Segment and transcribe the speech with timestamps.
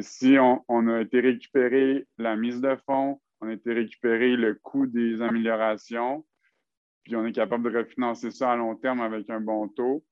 [0.00, 4.86] si on, a été récupéré la mise de fonds, on a été récupéré le coût
[4.86, 6.24] des améliorations,
[7.04, 10.04] puis on est capable de refinancer ça à long terme avec un bon taux,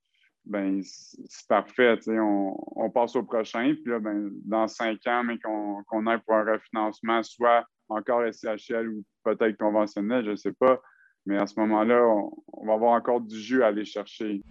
[0.44, 1.98] ben c'est parfait.
[2.06, 3.74] On, on, passe au prochain.
[3.74, 8.88] Puis là, ben, dans cinq ans, mais qu'on aille pour un refinancement, soit encore SCHL
[8.88, 10.80] ou peut-être conventionnel, je ne sais pas.
[11.26, 14.42] Mais à ce moment-là, on, va avoir encore du jus à aller chercher.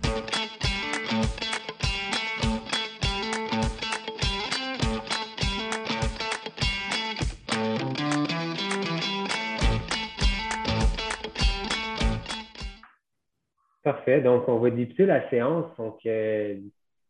[14.07, 15.65] Donc, on va débuter la séance.
[15.77, 16.55] Donc, euh,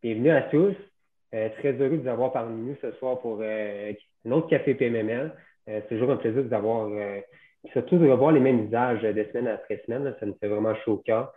[0.03, 0.75] bienvenue à tous.
[1.34, 3.91] Euh, très heureux de vous avoir parmi nous ce soir pour euh,
[4.27, 5.34] un autre café PMML.
[5.65, 6.91] c'est toujours un plaisir de vous avoir,
[7.71, 10.13] surtout de revoir les mêmes visages de semaine après semaine.
[10.20, 11.34] Ça nous fait vraiment chaud au cœur.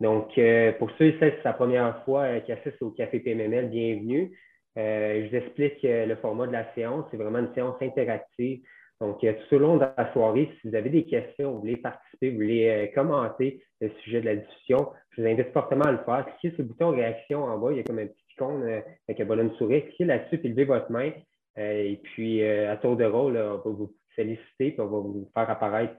[0.00, 0.38] Donc,
[0.78, 4.36] pour ceux et celles c'est la première fois qui assistent au café PMML, bienvenue.
[4.76, 7.06] je vous explique le format de la séance.
[7.10, 8.60] C'est vraiment une séance interactive.
[9.00, 12.30] Donc, tout au long de la soirée, si vous avez des questions, vous voulez participer,
[12.30, 14.90] vous voulez commenter, le sujet de la discussion.
[15.10, 16.26] Je vous invite fortement à le faire.
[16.26, 18.80] Cliquez sur le bouton réaction en bas, il y a comme un petit icône euh,
[19.08, 19.82] avec un bonhomme souris.
[19.82, 21.10] Cliquez là-dessus, puis levez votre main.
[21.58, 24.98] Euh, et puis, euh, à tour de rôle, on va vous féliciter, puis on va
[24.98, 25.96] vous faire apparaître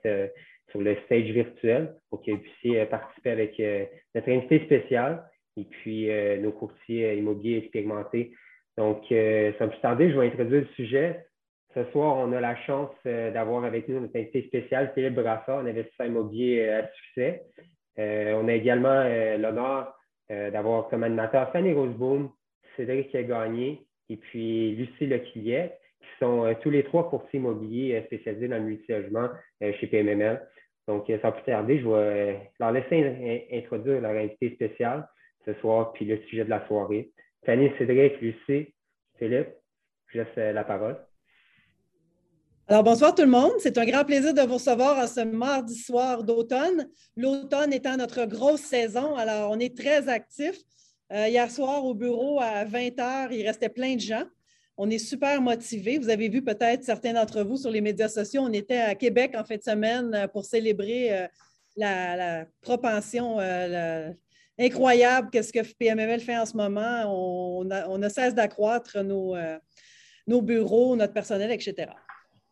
[0.71, 3.61] sur le stage virtuel pour que vous puissiez participer avec
[4.13, 5.23] notre invité spécial
[5.55, 6.09] et puis
[6.41, 8.33] nos courtiers immobiliers expérimentés.
[8.77, 11.25] Donc, sans plus tarder, je vais introduire le sujet.
[11.75, 15.67] Ce soir, on a la chance d'avoir avec nous notre invité spécial, Philippe Brassard, un
[15.67, 17.43] investisseur immobilier à succès.
[17.99, 19.93] Euh, on a également euh, l'honneur
[20.31, 22.31] euh, d'avoir comme animateur Fanny Roseboom,
[22.77, 28.57] Cédric Gagné et puis Lucie Lequillet, qui sont tous les trois courtiers immobiliers spécialisés dans
[28.57, 29.29] le multilogement
[29.61, 30.41] chez PMML.
[30.87, 35.07] Donc, sans plus tarder, je vais leur laisser introduire leur invité spécial
[35.45, 37.11] ce soir, puis le sujet de la soirée.
[37.45, 38.73] Fanny, Cédric, Lucie,
[39.19, 39.49] Philippe,
[40.07, 40.97] je laisse la parole.
[42.69, 43.53] Alors, bonsoir tout le monde.
[43.57, 46.87] C'est un grand plaisir de vous recevoir en ce mardi soir d'automne.
[47.17, 50.59] L'automne étant notre grosse saison, alors on est très actifs.
[51.11, 54.23] Euh, hier soir, au bureau, à 20 h, il restait plein de gens.
[54.77, 55.97] On est super motivés.
[55.97, 58.43] Vous avez vu peut-être certains d'entre vous sur les médias sociaux.
[58.45, 61.27] On était à Québec en fin de semaine euh, pour célébrer euh,
[61.75, 63.39] la, propension
[64.59, 67.05] incroyable quest ce que PMML fait en ce moment.
[67.07, 71.87] On, ne cesse d'accroître nos bureaux, notre personnel, etc.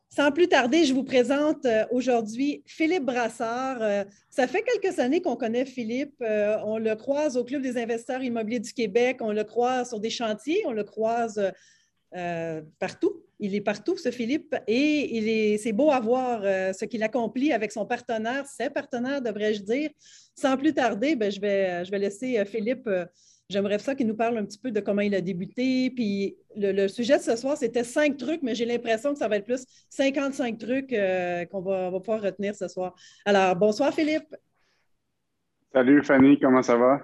[0.10, 3.82] Sans plus tarder, je vous présente euh, aujourd'hui Philippe Brassard.
[3.82, 6.16] Euh, ça fait quelques années qu'on connaît Philippe.
[6.22, 10.00] Euh, on le croise au Club des investisseurs immobiliers du Québec, on le croise sur
[10.00, 11.42] des chantiers, on le croise
[12.80, 13.22] partout.
[13.40, 17.86] Il est partout, ce Philippe, et c'est beau à voir ce qu'il accomplit avec son
[17.86, 19.92] partenaire, ses partenaires, devrais-je dire.
[20.34, 22.90] Sans plus tarder, ben, je vais laisser Philippe
[23.50, 25.90] J'aimerais ça qu'il nous parle un petit peu de comment il a débuté.
[25.92, 29.38] Puis le, sujet de ce soir, c'était cinq trucs, mais j'ai l'impression que ça va
[29.38, 32.94] être plus 55 trucs euh, qu'on va, pouvoir retenir ce soir.
[33.24, 34.36] Alors, bonsoir Philippe.
[35.72, 37.00] Salut Fanny, comment ça va?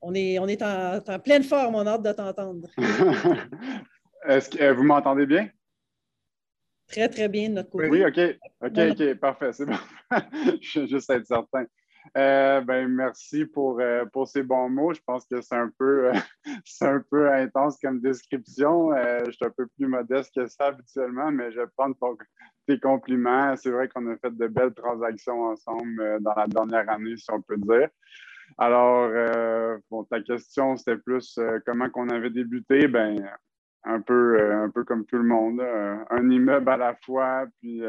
[0.00, 2.68] On est, on est en, pleine forme, on a hâte de t'entendre.
[4.28, 5.48] Est-ce que euh, vous m'entendez bien?
[6.86, 7.88] Très, très bien de notre côté.
[7.88, 8.20] Oui, OK.
[8.60, 9.52] OK, OK, parfait.
[9.52, 9.76] C'est bon.
[10.60, 11.64] je veux juste être certain.
[12.16, 14.92] Euh, ben, merci pour, euh, pour ces bons mots.
[14.92, 16.12] Je pense que c'est un peu, euh,
[16.82, 18.90] un peu intense comme description.
[19.26, 21.96] je suis un peu plus modeste que ça habituellement, mais je prendre
[22.66, 23.54] tes compliments.
[23.56, 27.42] C'est vrai qu'on a fait de belles transactions ensemble dans la dernière année, si on
[27.42, 27.88] peut dire.
[28.58, 29.12] Alors,
[30.10, 32.88] ta question, c'était plus comment qu'on avait débuté?
[32.88, 33.16] Ben,
[33.84, 37.82] un peu, un peu comme tout le monde, un immeuble à la fois, puis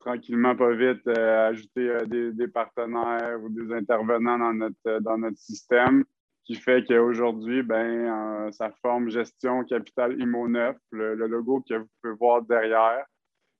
[0.00, 5.38] tranquillement, pas vite, euh, ajouter euh, des, partenaires ou des intervenants dans notre, dans notre
[5.38, 6.04] système
[6.44, 12.14] qui fait qu'aujourd'hui, ben, ça forme gestion capital IMO 9, le, logo que vous pouvez
[12.14, 13.04] voir derrière.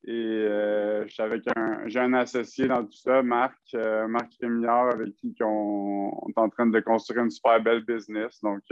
[0.04, 6.38] Et un, j'ai un associé dans tout ça, Marc, Marc Rémillard, avec qui on, est
[6.38, 8.38] en train de construire une super belle business.
[8.40, 8.62] Donc,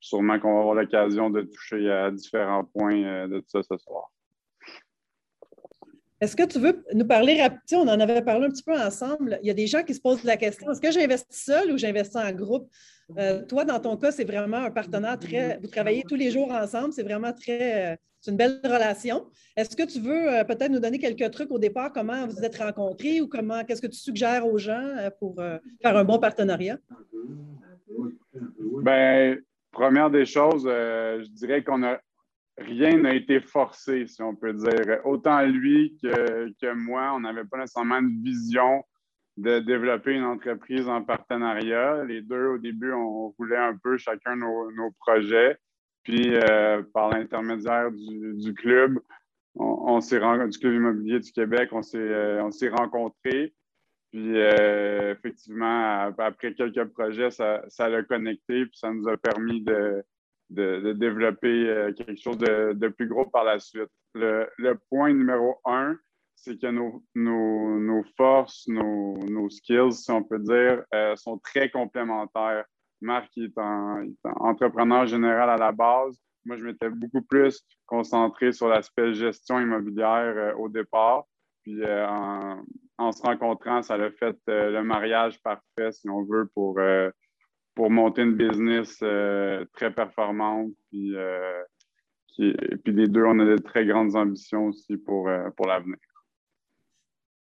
[0.00, 4.10] sûrement qu'on va avoir l'occasion de toucher à différents points de tout ça ce soir.
[6.20, 7.82] Est-ce que tu veux nous parler rapidement?
[7.82, 9.38] On en avait parlé un petit peu ensemble.
[9.42, 11.78] Il y a des gens qui se posent la question est-ce que j'investis seul ou
[11.78, 12.70] j'investis en groupe?
[13.18, 15.58] Euh, toi, dans ton cas, c'est vraiment un partenaire très.
[15.60, 17.92] Vous travaillez tous les jours ensemble, c'est vraiment très.
[17.92, 19.26] Euh, c'est une belle relation.
[19.56, 22.56] Est-ce que tu veux euh, peut-être nous donner quelques trucs au départ, comment vous êtes
[22.56, 26.78] rencontrés ou comment, qu'est-ce que tu suggères aux gens pour faire un bon partenariat?
[28.82, 29.36] Bien,
[29.70, 32.00] première des choses, je dirais qu'on a
[32.58, 35.00] rien n'a été forcé, si on peut dire.
[35.04, 38.84] Autant lui que, moi, on n'avait pas nécessairement une vision
[39.36, 42.04] de développer une entreprise en partenariat.
[42.04, 45.58] Les deux, au début, on voulait un peu chacun nos, projets.
[46.02, 46.32] Puis,
[46.94, 48.98] par l'intermédiaire du, club,
[49.54, 53.52] on, du Club immobilier du Québec, on s'est rencontrés.
[54.12, 60.02] Puis, effectivement, après quelques projets, ça, ça l'a connecté, puis ça nous a permis de,
[60.50, 63.90] de, développer euh, quelque chose de, plus gros par la suite.
[64.14, 64.48] Le,
[64.88, 65.96] point numéro un,
[66.34, 72.64] c'est que nos, forces, nos, skills, si on peut dire, euh, sont très complémentaires.
[73.00, 76.18] Marc est, un entrepreneur général à la base.
[76.44, 81.24] Moi, je m'étais beaucoup plus concentré sur l'aspect gestion immobilière euh, au départ.
[81.62, 82.62] Puis en,
[82.96, 86.78] en, se rencontrant, ça a fait le mariage parfait, si on veut, pour
[87.76, 90.72] pour monter une business euh, très performante.
[90.90, 91.62] Puis, euh,
[92.36, 95.98] puis les deux, on a de très grandes ambitions aussi pour, euh, pour l'avenir.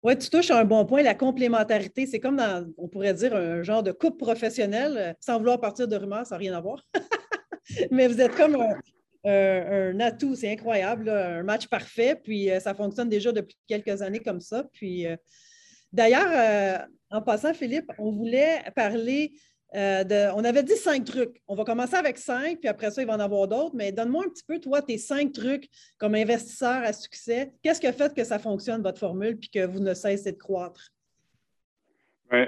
[0.01, 2.07] Oui, tu touches à un bon point, la complémentarité.
[2.07, 5.95] C'est comme dans, on pourrait dire, un genre de couple professionnel, sans vouloir partir de
[5.95, 6.83] rumeurs, ça n'a rien à voir.
[7.91, 8.57] Mais vous êtes comme
[9.25, 12.19] un, atout, c'est incroyable, un match parfait.
[12.23, 14.63] Puis ça fonctionne déjà depuis quelques années comme ça.
[14.73, 15.07] Puis
[15.91, 19.33] d'ailleurs, en passant, Philippe, on voulait parler
[19.73, 21.41] euh, on avait dit cinq trucs.
[21.47, 23.75] On va commencer avec cinq, puis après ça, il va en avoir d'autres.
[23.75, 25.67] Mais donne-moi un petit peu, toi, tes cinq trucs
[25.97, 27.53] comme investisseur à succès.
[27.63, 30.37] Qu'est-ce qui a fait que ça fonctionne, votre formule, puis que vous ne cessez de
[30.37, 30.91] croître?
[32.31, 32.45] Oui.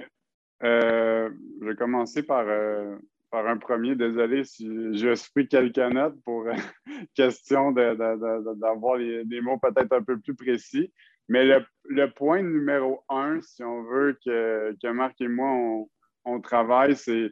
[0.64, 1.30] Euh,
[1.62, 2.96] je vais commencer par, euh,
[3.30, 3.96] par un premier.
[3.96, 4.66] Désolé si
[4.98, 6.46] je suis quelques notes pour
[7.16, 10.94] question d'avoir des mots peut-être un peu plus précis.
[11.30, 11.44] Mais
[11.90, 15.90] le, point numéro un, si on veut que, que Marc et moi, on,
[16.28, 17.32] on travaille, c'est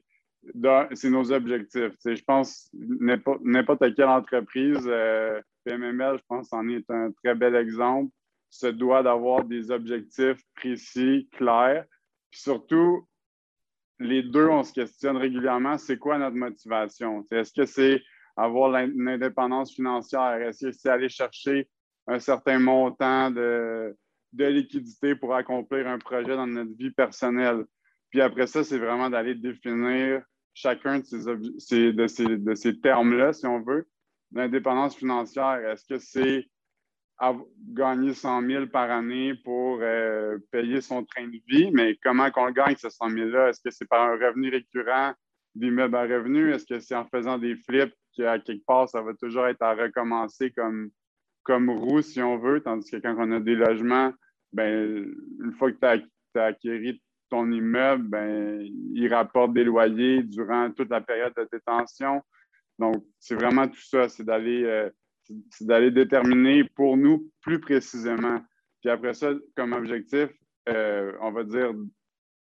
[0.54, 1.94] nos objectifs.
[2.06, 8.12] je pense n'importe quelle entreprise, euh, PMML, je pense, en est un très bel exemple,
[8.50, 11.86] se doit d'avoir des objectifs précis, clairs.
[12.32, 13.08] Puis surtout,
[14.00, 17.26] les deux, on se questionne régulièrement, c'est quoi notre motivation?
[17.32, 18.02] Est-ce que c'est
[18.38, 20.42] avoir l'indépendance financière?
[20.42, 21.68] Est-ce que c'est aller chercher
[22.08, 23.96] un certain montant de,
[24.34, 27.66] de liquidité pour accomplir un projet dans notre vie personnelle?
[28.10, 30.22] Puis après ça, c'est vraiment d'aller définir
[30.54, 31.06] chacun de
[31.58, 33.88] ces, de ces, termes-là, si on veut.
[34.32, 36.48] L'indépendance financière, est-ce que c'est
[37.74, 42.52] gagner 100 000 par année pour euh, payer son train de vie, mais comment qu'on
[42.52, 43.50] gagne ce 100 000-là?
[43.50, 45.14] Est-ce que c'est par un revenu récurrent
[45.56, 46.54] d'immeubles à revenus?
[46.54, 49.74] Est-ce que c'est en faisant des flips qu'à quelque part, ça va toujours être à
[49.76, 50.90] recommencer comme,
[51.44, 54.14] comme roue, si on veut, tandis que quand on a des logements,
[54.52, 55.06] ben,
[55.42, 58.62] une fois que tu as, as acquis ton immeuble, ben,
[58.94, 62.22] il rapporte des loyers durant toute la période de détention.
[62.78, 64.90] Donc, c'est vraiment tout ça, c'est d'aller euh,
[65.62, 68.42] d'aller déterminer pour nous plus précisément.
[68.82, 70.30] Puis après ça, comme objectif,
[70.70, 71.74] euh, on va dire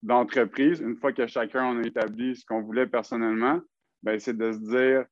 [0.04, 3.60] d'entreprise, une fois que chacun on a établi ce qu'on voulait personnellement,
[4.04, 5.06] ben, c'est de se dire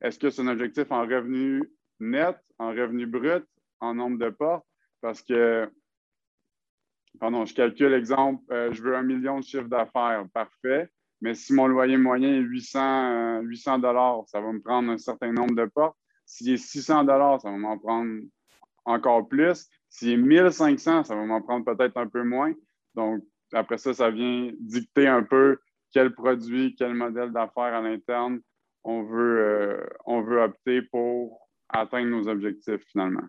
[0.00, 1.62] est-ce que c'est un objectif en revenu
[2.00, 3.44] net, en revenu brut,
[3.80, 4.66] en nombre de portes?
[5.00, 5.70] Parce que
[7.20, 10.90] pardon, je calcule exemple, euh, je veux un million de chiffre d'affaires, parfait.
[11.20, 15.32] Mais si mon loyer moyen est 800, 800 euh, ça va me prendre un certain
[15.32, 15.96] nombre de portes.
[16.26, 17.06] S'il est 600
[17.38, 18.20] ça va m'en prendre
[18.84, 19.68] encore plus.
[19.88, 22.52] S'il est 1500, ça va m'en prendre peut-être un peu moins.
[22.94, 23.22] Donc,
[23.52, 25.58] après ça, ça vient dicter un peu
[25.92, 28.40] quel produit, quel modèle d'affaires à l'interne
[28.84, 33.26] on euh, on veut opter pour atteindre nos objectifs finalement.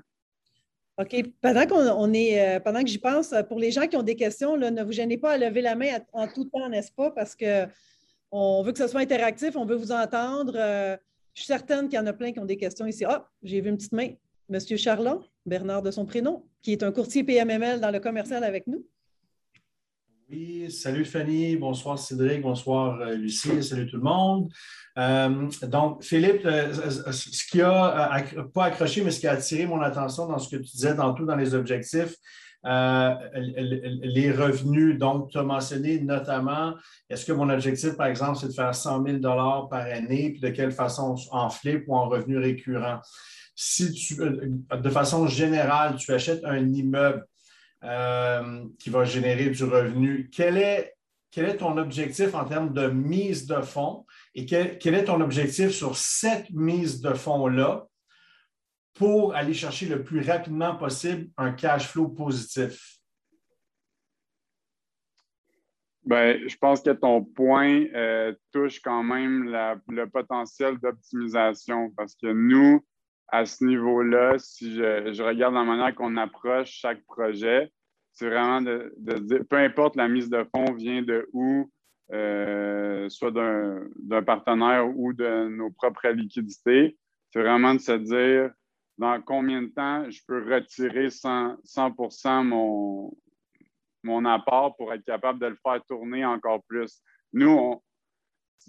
[0.97, 1.15] OK.
[1.41, 4.15] Pendant qu'on est, euh, pendant que j'y pense, euh, pour les gens qui ont des
[4.15, 7.11] questions, ne vous gênez pas à lever la main en tout temps, n'est-ce pas?
[7.11, 10.53] Parce qu'on veut que ce soit interactif, on veut vous entendre.
[10.55, 10.95] Euh,
[11.33, 13.03] je suis certaine qu'il y en a plein qui ont des questions ici.
[13.05, 14.11] Ah, j'ai vu une petite main.
[14.47, 18.67] Monsieur Charlot, Bernard de son prénom, qui est un courtier PMML dans le commercial avec
[18.67, 18.85] nous.
[20.27, 24.51] Oui, salut Fanny, bonsoir Cédric, bonsoir euh, Lucie, salut tout le monde.
[24.97, 26.73] Euh, donc, Philippe, euh,
[27.11, 30.55] ce qui a, pas accroché, mais ce qui a attiré mon attention dans ce que
[30.55, 32.15] tu disais tantôt dans les objectifs,
[32.63, 34.97] les revenus.
[34.97, 36.73] Donc, tu as mentionné notamment,
[37.07, 40.49] est-ce que mon objectif, par exemple, c'est de faire 100 000 par année, puis de
[40.49, 42.99] quelle façon en flip ou en revenu récurrent?
[43.53, 47.27] Si tu, de façon générale, tu achètes un immeuble
[47.85, 50.29] euh, qui va générer du revenu.
[50.31, 50.93] Quel est,
[51.57, 54.05] ton objectif en termes de mise de fonds?
[54.33, 57.87] Et quel, quel est ton objectif sur cette mise de fonds-là
[58.95, 62.99] pour aller chercher le plus rapidement possible un cash flow positif?
[66.05, 69.45] Bien, je pense que ton point euh, touche quand même
[69.87, 72.85] le potentiel d'optimisation parce que nous,
[73.27, 77.71] à ce niveau-là, si je, regarde la manière qu'on approche chaque projet,
[78.11, 81.69] c'est vraiment de, dire, peu importe la mise de fonds vient de où,
[82.13, 86.97] euh, soit d'un partenaire ou de nos propres liquidités,
[87.31, 88.51] c'est vraiment de se dire
[88.97, 93.11] dans combien de temps je peux retirer 100, 100 mon,
[94.03, 97.01] mon apport pour être capable de le faire tourner encore plus.
[97.33, 97.81] Nous,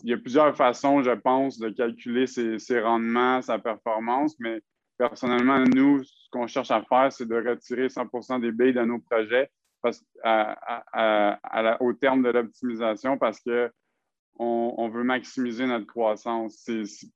[0.03, 4.61] il y a plusieurs façons, je pense, de calculer ses, rendements, sa performance, mais
[4.99, 8.99] personnellement, nous, ce qu'on cherche à faire, c'est de retirer 100% des billes de nos
[8.99, 9.51] projets
[11.81, 13.71] au terme de l'optimisation parce qu'on
[14.39, 16.69] on veut maximiser notre croissance.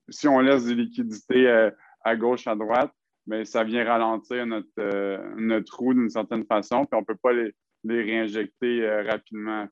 [0.09, 1.71] Si, on laisse des liquidités euh,
[2.05, 2.93] à gauche, à droite,
[3.27, 7.33] mais ça vient ralentir notre, euh, roue d'une certaine façon, puis on ne peut pas
[7.33, 7.53] les,
[7.85, 9.67] les réinjecter euh, rapidement.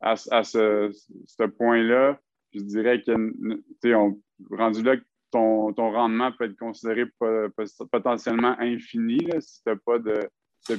[0.00, 2.18] à, ce, point-là,
[2.52, 3.12] je dirais que
[3.94, 4.96] on, rendu là,
[5.30, 7.04] ton, ton rendement peut être considéré
[7.92, 10.28] potentiellement infini si tu n'as pas de,
[10.68, 10.78] de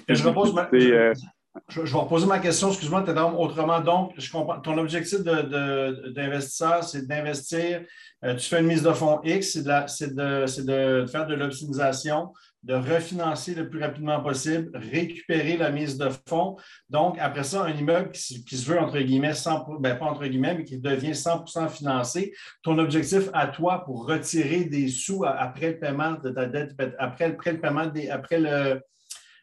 [1.67, 3.03] je, vais reposer ma question, excuse-moi,
[3.37, 3.81] autrement.
[3.81, 4.61] Donc, je comprends.
[4.61, 7.83] Ton objectif d'investisseur, c'est d'investir.
[8.23, 12.33] Euh, tu fais une mise de fonds X, c'est de, faire de l'optimisation,
[12.63, 16.57] de refinancer le plus rapidement possible, récupérer la mise de fonds.
[16.89, 20.55] Donc, après ça, un immeuble qui, se veut, entre guillemets, 100, ben, pas entre guillemets,
[20.55, 22.33] mais qui devient 100% financé.
[22.61, 27.29] Ton objectif à toi pour retirer des sous après le paiement de ta dette, après,
[27.29, 28.81] le paiement des, après le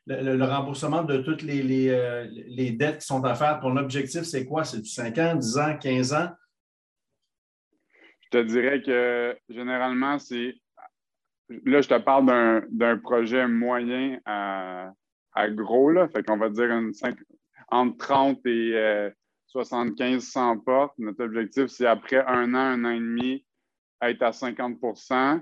[0.09, 4.65] le, remboursement de toutes euh, les, dettes qui sont à faire, ton objectif, c'est quoi?
[4.65, 6.31] C'est du 5 ans, 10 ans, 15 ans?
[8.21, 10.55] Je te dirais que généralement, c'est.
[11.65, 14.93] Là, je te parle d'un projet moyen à,
[15.51, 16.09] gros, là.
[16.09, 16.71] Fait qu'on va dire
[17.71, 19.11] entre 30 et
[19.47, 20.95] 75, euh, 100 portes.
[20.99, 23.45] Notre objectif, c'est après un an, un an et demi,
[24.03, 25.41] être à 50%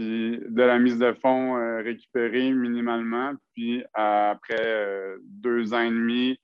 [0.00, 5.90] puis de la mise de fonds euh, récupérée minimalement, puis après euh, deux ans et
[5.90, 6.40] demi,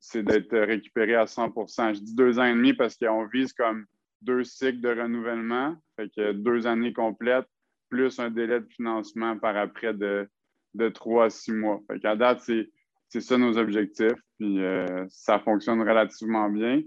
[0.00, 3.86] c'est d'être récupéré à 100% Je dis deux ans et demi parce qu'on vise comme
[4.22, 7.46] deux cycles de renouvellement, fait que deux années complètes,
[7.92, 10.26] plus un délai de financement par après de,
[10.72, 11.78] de trois à six mois.
[11.86, 16.80] Fait qu'à date, c'est ça nos objectifs, puis euh, ça fonctionne relativement bien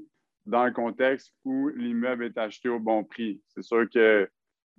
[0.47, 3.39] dans le contexte où l'immeuble est acheté au bon prix.
[3.50, 4.27] C'est sûr que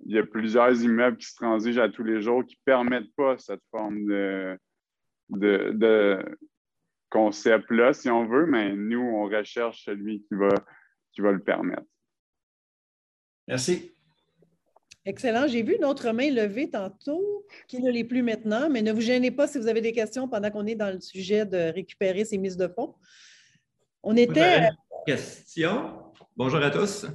[0.05, 3.15] il y a plusieurs immeubles qui se transigent à tous les jours qui ne permettent
[3.15, 4.59] pas cette forme de,
[5.29, 6.37] de,
[7.09, 10.49] concept-là, si on veut, mais nous, on recherche celui qui va,
[11.13, 11.87] qui va le permettre.
[13.47, 13.96] Merci.
[15.07, 15.47] Excellent.
[15.47, 19.31] J'ai vu notre main levée tantôt, qui ne l'est plus maintenant, mais ne vous gênez
[19.31, 22.37] pas si vous avez des questions pendant qu'on est dans le sujet de récupérer ces
[22.37, 22.93] mises de fonds.
[24.03, 24.67] On était.
[25.05, 25.93] Question.
[26.35, 27.05] Bonjour à tous.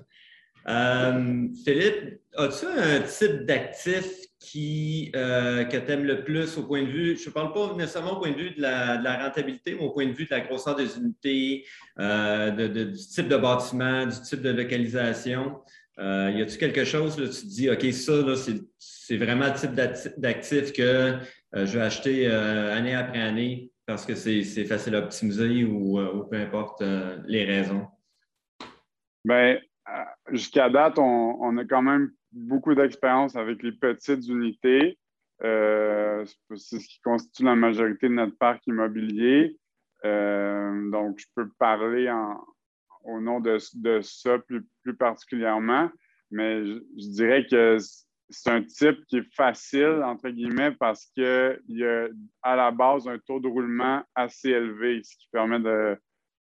[0.68, 4.06] Euh, Philippe, as-tu un type d'actif
[4.38, 7.74] qui, euh, que tu aimes le plus au point de vue, je ne parle pas
[7.74, 10.40] nécessairement au point de vue de la, rentabilité, mais au point de vue de la
[10.40, 11.66] grosseur des unités,
[11.98, 15.60] euh, du type de bâtiment, du type de localisation?
[15.98, 18.12] Y a-t-il quelque chose, là, tu te dis, OK, ça,
[18.78, 19.74] c'est vraiment le type
[20.18, 21.18] d'actif que
[21.52, 25.98] je vais acheter année après année parce que c'est facile à optimiser ou,
[26.30, 26.82] peu importe
[27.26, 27.86] les raisons?
[29.24, 29.58] Bien,
[30.30, 34.98] jusqu'à date, on, a quand même beaucoup d'expérience avec les petites unités.
[35.44, 39.58] Euh, c'est ce qui constitue la majorité de notre parc immobilier.
[40.04, 42.08] Euh, donc, je peux parler
[43.04, 43.58] au nom de,
[44.02, 44.64] ça plus,
[44.98, 45.90] particulièrement,
[46.30, 47.76] mais je, dirais que
[48.30, 52.08] c'est un type qui est facile, entre guillemets, parce qu'il y a
[52.42, 55.98] à la base un taux de roulement assez élevé, ce qui permet de,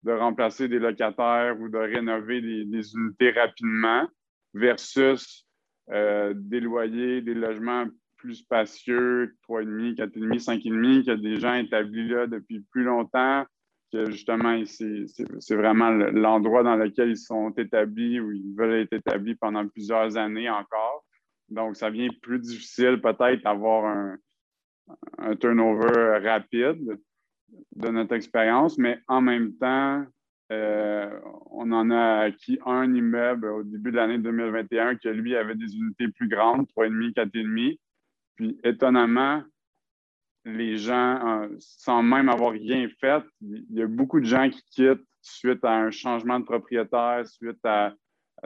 [0.05, 4.07] remplacer des locataires ou de rénover des, unités rapidement
[4.53, 5.45] versus
[5.91, 7.85] euh, des loyers, des logements
[8.17, 13.45] plus spacieux, 3,5, 4,5, 5,5, qu'il y a des gens établis là depuis plus longtemps,
[13.91, 19.35] que justement, c'est vraiment l'endroit dans lequel ils sont établis ou ils veulent être établis
[19.35, 21.05] pendant plusieurs années encore.
[21.49, 24.17] Donc, ça vient plus difficile peut-être d'avoir un,
[25.17, 26.99] un turnover rapide
[27.75, 30.05] de notre expérience, mais en même temps,
[30.51, 31.19] euh,
[31.51, 35.75] on en a acquis un immeuble au début de l'année 2021 qui, lui, avait des
[35.75, 37.77] unités plus grandes, 3,5, 4,5.
[38.35, 39.43] Puis, étonnamment,
[40.45, 44.63] les gens, euh, sans même avoir rien fait, il y a beaucoup de gens qui
[44.71, 47.93] quittent suite à un changement de propriétaire, suite à,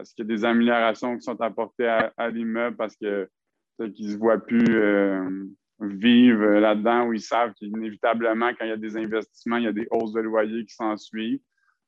[0.04, 3.30] ce qu'il y a des améliorations qui sont apportées à, l'immeuble parce que
[3.96, 5.46] qu'ils ne se voient plus euh,
[5.80, 9.74] vivent là-dedans où ils savent qu'inévitablement, quand il y a des investissements, il y a
[9.74, 11.42] des hausses de loyer qui s'en suivent.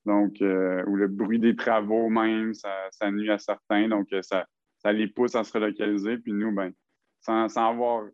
[0.04, 3.88] Donc, euh, ou le bruit des travaux même, ça, nuit à certains.
[3.88, 4.46] Donc, euh, ça,
[4.78, 6.18] ça les pousse à se relocaliser.
[6.18, 6.72] Puis nous, ben,
[7.20, 8.04] sans, avoir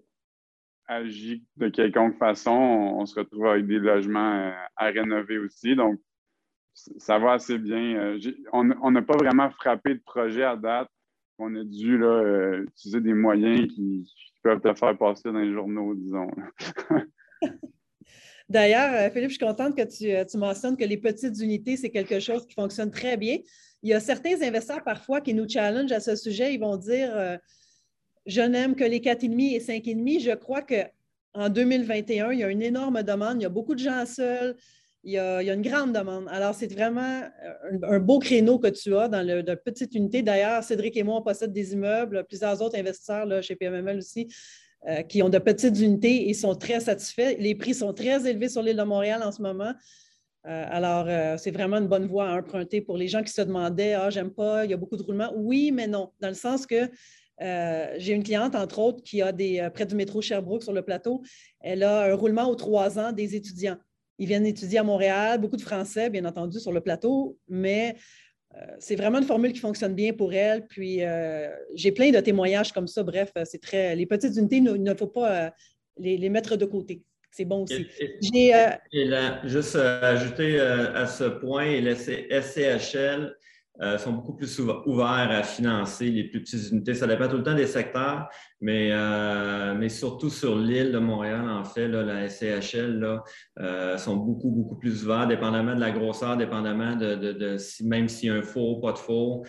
[0.87, 5.75] agi de quelconque façon, on, se retrouve avec des logements euh, à rénover aussi.
[5.75, 6.01] Donc,
[6.75, 8.17] ça va assez bien.
[8.53, 10.89] on n'a pas vraiment frappé de projet à date
[11.43, 14.09] on a dû là, utiliser des moyens qui,
[14.43, 16.29] peuvent te faire passer dans les journaux, disons.
[18.49, 22.19] D'ailleurs, Philippe, je suis contente que tu, tu, mentionnes que les petites unités, c'est quelque
[22.19, 23.39] chose qui fonctionne très bien.
[23.83, 26.53] Il y a certains investisseurs parfois qui nous challengent à ce sujet.
[26.55, 27.39] Ils vont dire
[28.27, 30.21] Je n'aime que les 4,5 et 5,5.
[30.21, 33.41] Je crois qu'en 2021, il y a une énorme demande.
[33.41, 34.57] Il y a beaucoup de gens seuls
[35.05, 36.29] il y, a, une grande demande.
[36.31, 37.23] Alors, c'est vraiment
[37.83, 40.23] un, beau créneau que tu as dans de petite unité.
[40.23, 44.29] D'ailleurs, Cédric et moi, on possède des immeubles, plusieurs autres investisseurs là, chez PMML aussi,
[44.87, 47.35] euh, qui ont de petites unités et sont très satisfaits.
[47.39, 49.73] Les prix sont très élevés sur l'île de Montréal en ce moment.
[50.47, 53.43] Euh, alors, euh, c'est vraiment une bonne voie à emprunter pour les gens qui se
[53.43, 55.33] demandaient Ah, j'aime pas, il y a beaucoup de roulements.
[55.35, 56.89] Oui, mais non, dans le sens que
[57.99, 61.23] j'ai une cliente, entre autres, qui a des, près du métro Sherbrooke sur le plateau.
[61.61, 63.77] Elle a un roulement aux trois ans des étudiants.
[64.19, 67.97] Ils viennent étudier à Montréal, beaucoup de Français, bien entendu, sur le plateau, mais
[68.57, 70.67] euh, c'est vraiment une formule qui fonctionne bien pour elle.
[70.67, 73.03] Puis euh, j'ai plein de témoignages comme ça.
[73.03, 73.97] Bref, c'est très.
[73.97, 75.51] Les petites unités, il ne faut pas euh,
[75.99, 77.03] les, mettre de côté.
[77.31, 77.87] C'est bon aussi.
[78.35, 78.53] Et,
[79.45, 83.35] juste ajouter à ce point, le SCHL
[83.81, 86.93] euh, sont beaucoup plus ouverts à financer les plus petites unités.
[86.93, 88.29] Ça dépend tout le temps des secteurs,
[88.61, 93.25] mais, euh, mais surtout sur l'île de Montréal, en fait, la SCHL là,
[93.61, 98.29] euh, sont beaucoup, beaucoup plus ouverts, dépendamment de la grosseur, dépendamment de, si, même s'il
[98.29, 99.47] y a un four ou pas de four.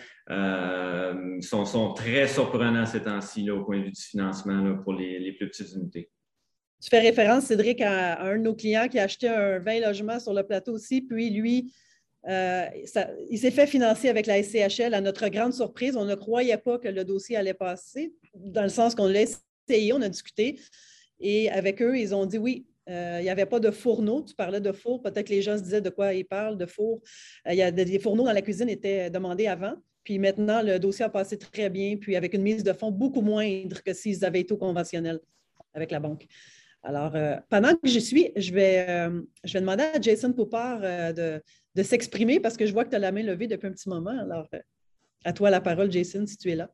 [1.42, 5.50] sont, sont très surprenants ces temps-ci au point de vue du financement pour les, plus
[5.50, 6.10] petites unités.
[6.82, 10.18] Tu fais référence, Cédric, à, un de nos clients qui a acheté un 20 logements
[10.18, 11.74] sur le plateau aussi, puis lui,
[12.28, 12.66] euh,
[13.30, 14.94] il s'est fait financer avec la SCHL.
[14.94, 18.68] À notre grande surprise, on ne croyait pas que le dossier allait passer, dans le
[18.68, 20.58] sens qu'on l'a essayé, on a discuté.
[21.20, 24.22] Et avec eux, ils ont dit oui, euh, il n'y avait pas de fourneau.
[24.22, 25.02] Tu parlais de four.
[25.02, 27.00] Peut-être que les gens se disaient de quoi ils parlent, de four.
[27.46, 29.74] Euh, il y a des, fourneaux dans la cuisine étaient demandés avant.
[30.02, 33.22] Puis maintenant, le dossier a passé très bien, puis avec une mise de fonds beaucoup
[33.22, 35.18] moindre que s'ils avaient été au conventionnel
[35.72, 36.26] avec la banque.
[36.82, 37.16] Alors,
[37.48, 39.08] pendant que j'y suis, je vais,
[39.44, 40.80] je vais demander à Jason Poupard
[41.14, 41.40] de,
[41.74, 43.88] de s'exprimer parce que je vois que tu as la main levée depuis un petit
[43.88, 44.16] moment.
[44.18, 44.58] Alors, euh,
[45.24, 46.70] à toi la parole, Jason, si tu es là.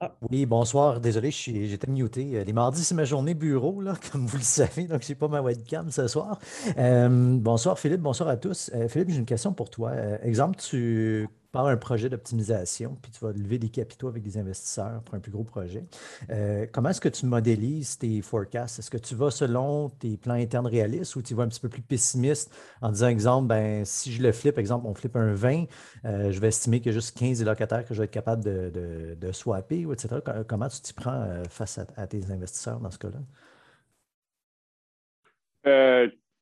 [0.00, 0.16] Ah.
[0.30, 1.00] Oui, bonsoir.
[1.00, 2.36] Désolé, j'étais muté.
[2.36, 5.14] Euh, les mardis, c'est ma journée bureau, là, comme vous le savez, donc je n'ai
[5.14, 6.38] pas ma webcam ce soir.
[6.78, 8.70] Euh, bonsoir Philippe, bonsoir à tous.
[8.88, 9.92] Philippe, j'ai une question pour toi.
[10.22, 15.02] exemple, tu par un projet d'optimisation, puis tu vas lever des capitaux avec des investisseurs
[15.04, 15.84] pour un plus gros projet.
[16.30, 18.78] Euh, comment est-ce que tu modélises tes forecasts?
[18.78, 21.68] Est-ce que tu vas selon tes plans internes réalistes ou tu vas un petit peu
[21.68, 25.64] plus pessimiste en disant, exemple, ben, si je le flippe, exemple, on flippe un 20,
[26.06, 28.42] euh, je vais estimer qu'il y a juste 15 locataires que je vais être capable
[28.42, 30.20] de, de, swapper, etc.
[30.48, 33.20] Comment tu t'y prends euh, face à, tes investisseurs dans ce cas-là?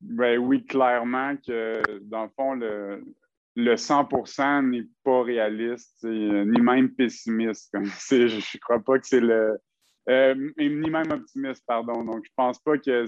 [0.00, 3.04] ben oui, clairement que dans le fond, le,
[3.56, 7.70] le 100% n'est pas réaliste, ni même pessimiste.
[8.10, 9.58] je ne crois pas que c'est le.
[10.08, 12.04] Euh, ni même optimiste, pardon.
[12.04, 13.04] Donc, je ne pense pas que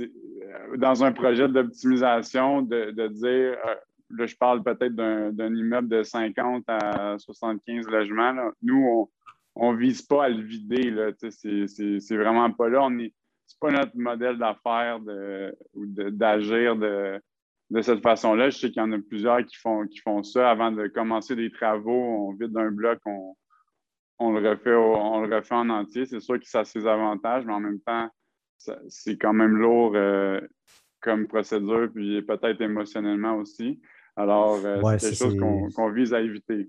[0.00, 3.74] euh, dans un projet d'optimisation, de, dire, euh,
[4.10, 8.50] là, je parle peut-être d'un immeuble de 50 à 75 logements.
[8.62, 9.10] Nous,
[9.54, 10.94] on ne vise pas à le vider.
[11.18, 12.88] C'est vraiment pas là.
[12.88, 13.12] Ce n'est
[13.60, 15.00] pas notre modèle d'affaires
[15.74, 17.20] ou d'agir de,
[17.72, 18.50] de cette façon-là.
[18.50, 20.50] Je sais qu'il y en a plusieurs qui font, qui font ça.
[20.50, 21.90] Avant de commencer des travaux,
[22.28, 23.34] on vide un bloc, on,
[24.18, 26.04] on, le, refait on le refait en entier.
[26.04, 28.10] C'est sûr que ça a ses avantages, mais en même temps,
[28.88, 30.38] c'est quand même lourd euh,
[31.00, 33.80] comme procédure, puis peut-être émotionnellement aussi.
[34.16, 36.68] Alors, euh, c'est quelque chose qu'on vise à éviter.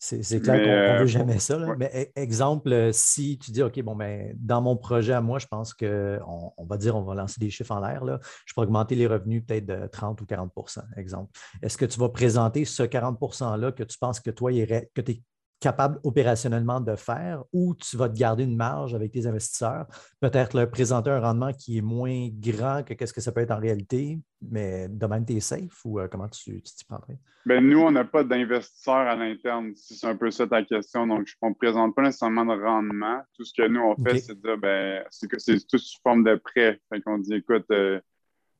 [0.00, 1.58] C'est clair qu'on ne veut euh, jamais ça.
[1.76, 5.20] Mais e, exemple, euh, si tu dis, OK, bon, mais ben, dans mon projet à
[5.20, 8.02] moi, je pense qu'on on va dire, on va lancer des chiffres en l'air.
[8.46, 11.32] Je peux augmenter les revenus peut-être de 30 ou 40% exemple.
[11.62, 15.10] Est-ce que tu vas présenter ce 40 %-là que tu penses que toi, que tu
[15.10, 15.22] es
[15.60, 19.86] capable opérationnellement de faire ou tu vas te garder une marge avec tes investisseurs,
[20.20, 23.50] peut-être leur présenter un rendement qui est moins grand que ce que ça peut être
[23.50, 27.18] en réalité, mais de même, tu es safe ou euh, comment tu t'y prendrais?
[27.44, 31.06] Bien, nous, on n'a pas d'investisseurs à l'interne, si c'est un peu ça ta question.
[31.06, 33.22] Donc, on ne présente pas nécessairement de rendement.
[33.34, 36.24] Tout ce que nous, on fait, c'est de ben, c'est que c'est tout sous forme
[36.24, 36.78] de prêt.
[36.92, 38.00] Fait qu'on dit, écoute, euh,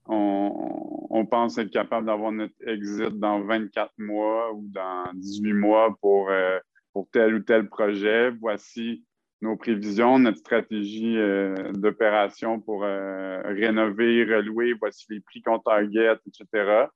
[0.06, 5.94] on, on, pense être capable d'avoir notre exit dans 24 mois ou dans 18 mois
[6.00, 6.58] pour euh,
[6.98, 8.32] pour tel ou tel projet.
[8.40, 9.04] Voici
[9.40, 14.72] nos prévisions, notre stratégie euh, d'opération pour euh, rénover, relouer.
[14.72, 16.86] Voici les prix qu'on target, etc.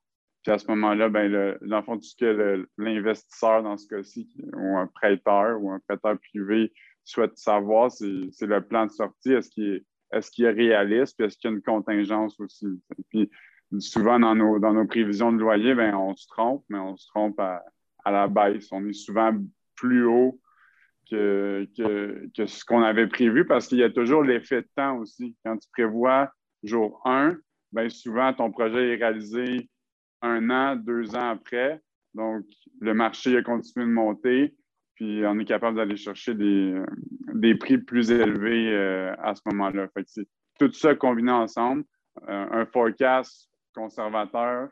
[0.42, 3.86] Puis à ce moment-là, ben, le, dans le fond, tout ce que l'investisseur, dans ce
[3.86, 6.72] cas-ci, ou un prêteur ou un prêteur privé
[7.04, 9.34] souhaite savoir, c'est le plan de sortie.
[9.34, 11.16] Est-ce qu'il est, réaliste?
[11.16, 12.66] Puis est-ce qu'il y a une contingence aussi?
[13.10, 13.30] Puis
[13.78, 17.06] souvent, dans nos, dans nos prévisions de loyer, ben, on se trompe, mais on se
[17.06, 17.62] trompe à,
[18.04, 18.66] à la baisse.
[18.72, 19.32] On est souvent
[19.82, 20.40] plus haut
[21.10, 25.36] que, que, ce qu'on avait prévu parce qu'il y a toujours l'effet de temps aussi.
[25.44, 26.30] Quand tu prévois
[26.62, 27.36] jour 1,
[27.72, 29.68] bien souvent ton projet est réalisé
[30.22, 31.80] un an, deux ans après.
[32.14, 32.44] Donc,
[32.80, 34.54] le marché a continué de monter,
[34.94, 36.80] puis on est capable d'aller chercher des,
[37.34, 39.88] des, prix plus élevés euh, à ce moment-là.
[40.60, 41.82] tout ça combiné ensemble,
[42.28, 44.68] euh, un forecast conservateur,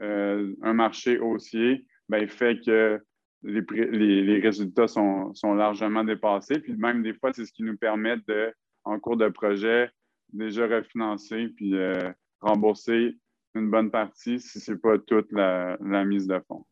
[0.00, 3.02] euh, un marché haussier, ben, fait que
[3.44, 6.58] les, résultats sont, largement dépassés.
[6.58, 8.52] Puis même des fois, c'est ce qui nous permet de,
[8.84, 9.90] en cours de projet,
[10.32, 13.16] déjà refinancer puis euh, rembourser
[13.54, 16.64] une bonne partie si ce n'est pas toute la, mise de fonds.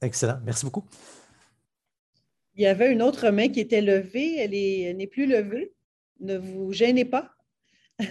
[0.00, 0.38] Excellent.
[0.44, 0.84] Merci beaucoup.
[2.54, 4.36] Il y avait une autre main qui était levée.
[4.36, 5.72] Elle n'est plus levée.
[6.20, 7.32] Ne vous gênez pas.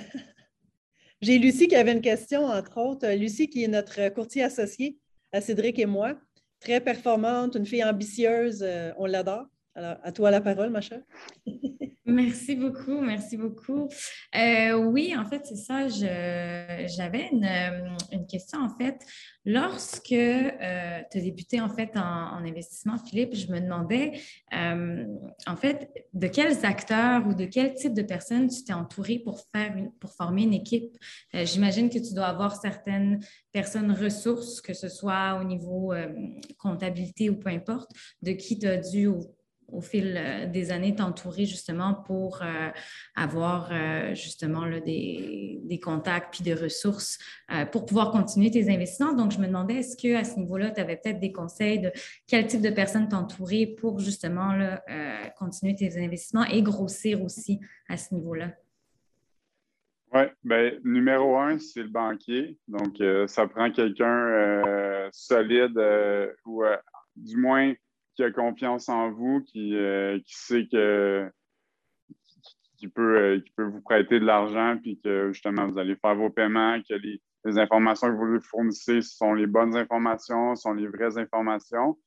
[1.21, 3.07] J'ai Lucie qui avait une question, entre autres.
[3.15, 4.97] Lucie, qui est notre courtier associé
[5.31, 6.19] à Cédric et moi
[6.63, 8.63] très performante, une fille ambitieuse.
[8.63, 9.45] Euh, on l'adore.
[9.75, 11.01] Alors, à toi la parole, ma chère.
[12.05, 13.89] merci beaucoup, merci beaucoup.
[14.35, 15.87] Euh, oui, en fait, c'est ça.
[15.87, 18.99] J'avais euh, une, question, en fait.
[19.45, 24.19] Lorsque tu as débuté, en fait, en, investissement, Philippe, je me demandais,
[24.51, 29.41] en fait, de quels acteurs ou de quel type de personnes tu t'es entouré pour,
[29.53, 30.97] faire pour former une équipe?
[31.33, 33.19] J'imagine que tu dois avoir certaines
[33.51, 35.93] personnes ressources, que ce soit au niveau
[36.57, 39.09] comptabilité ou peu importe, de qui tu as dû
[39.73, 42.69] au fil euh, des années t'entourer justement pour euh,
[43.15, 47.17] avoir euh, justement des, contacts puis des ressources
[47.71, 49.13] pour pouvoir continuer tes investissements.
[49.13, 51.91] Donc, je me demandais, est-ce qu'à ce, niveau-là, tu avais peut-être des conseils de
[52.27, 54.53] quel type de personnes t'entourer pour justement
[55.35, 57.59] continuer tes investissements et grossir aussi
[57.89, 58.51] à ce niveau-là?
[60.13, 62.57] Oui, bien, numéro un, c'est le banquier.
[62.67, 65.77] Donc, ça prend quelqu'un solide
[66.45, 66.63] ou
[67.15, 67.73] du moins
[68.15, 71.29] qui a confiance en vous, qui, euh, qui sait que
[72.77, 76.15] qui peut, euh, qui peut vous prêter de l'argent, puis que justement vous allez faire
[76.15, 77.21] vos paiements, que les,
[77.57, 81.97] informations que vous lui fournissez sont les bonnes informations, sont les vraies informations.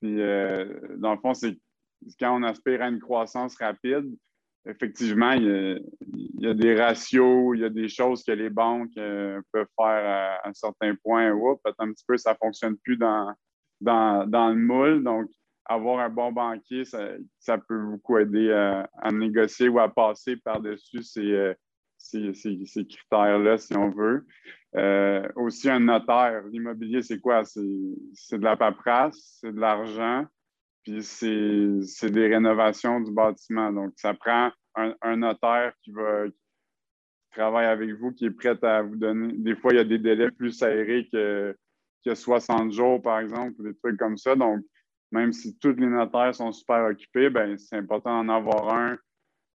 [0.00, 0.66] Puis, euh,
[0.98, 1.58] dans le fond, c'est
[2.20, 4.14] quand on aspire à une croissance rapide,
[4.66, 5.80] effectivement, il
[6.38, 10.46] y, a, des ratios, il y a des choses que les banques peuvent faire à,
[10.46, 11.30] un certain point.
[11.64, 13.32] peut-être un petit peu, ça ne fonctionne plus dans,
[13.80, 15.02] dans, dans, le moule.
[15.02, 15.30] Donc,
[15.64, 21.32] avoir un bon banquier, ça, peut beaucoup aider à, négocier ou à passer par-dessus ces,
[21.32, 21.54] euh,
[22.88, 24.26] critères-là, si on veut.
[24.74, 26.42] Euh, aussi, un notaire.
[26.50, 27.44] L'immobilier, c'est quoi?
[27.44, 30.26] C'est de la paperasse, c'est de l'argent,
[30.82, 33.72] puis c'est des rénovations du bâtiment.
[33.72, 36.24] Donc, ça prend un, notaire qui va
[37.32, 39.32] travailler avec vous, qui est prêt à vous donner.
[39.34, 41.56] Des fois, il y a des délais plus serrés que,
[42.04, 44.34] que 60 jours, par exemple, des trucs comme ça.
[44.34, 44.62] Donc,
[45.12, 48.98] même si tous les notaires sont super occupés, ben, c'est important d'en avoir un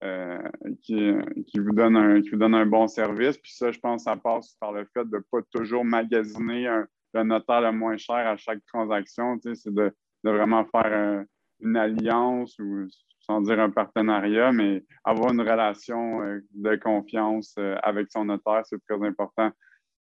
[0.04, 0.38] euh,
[0.84, 1.12] qui,
[1.60, 3.38] vous donne un, qui vous donne un bon service.
[3.38, 6.70] Puis ça, je pense, ça passe par le fait de ne pas toujours magasiner
[7.14, 9.40] le notaire le moins cher à chaque transaction.
[9.42, 9.92] c'est de,
[10.24, 11.26] vraiment faire
[11.62, 12.88] une alliance ou
[13.28, 18.62] sans dire un partenariat, mais avoir une relation euh, de confiance euh, avec son notaire,
[18.66, 19.52] c'est très important.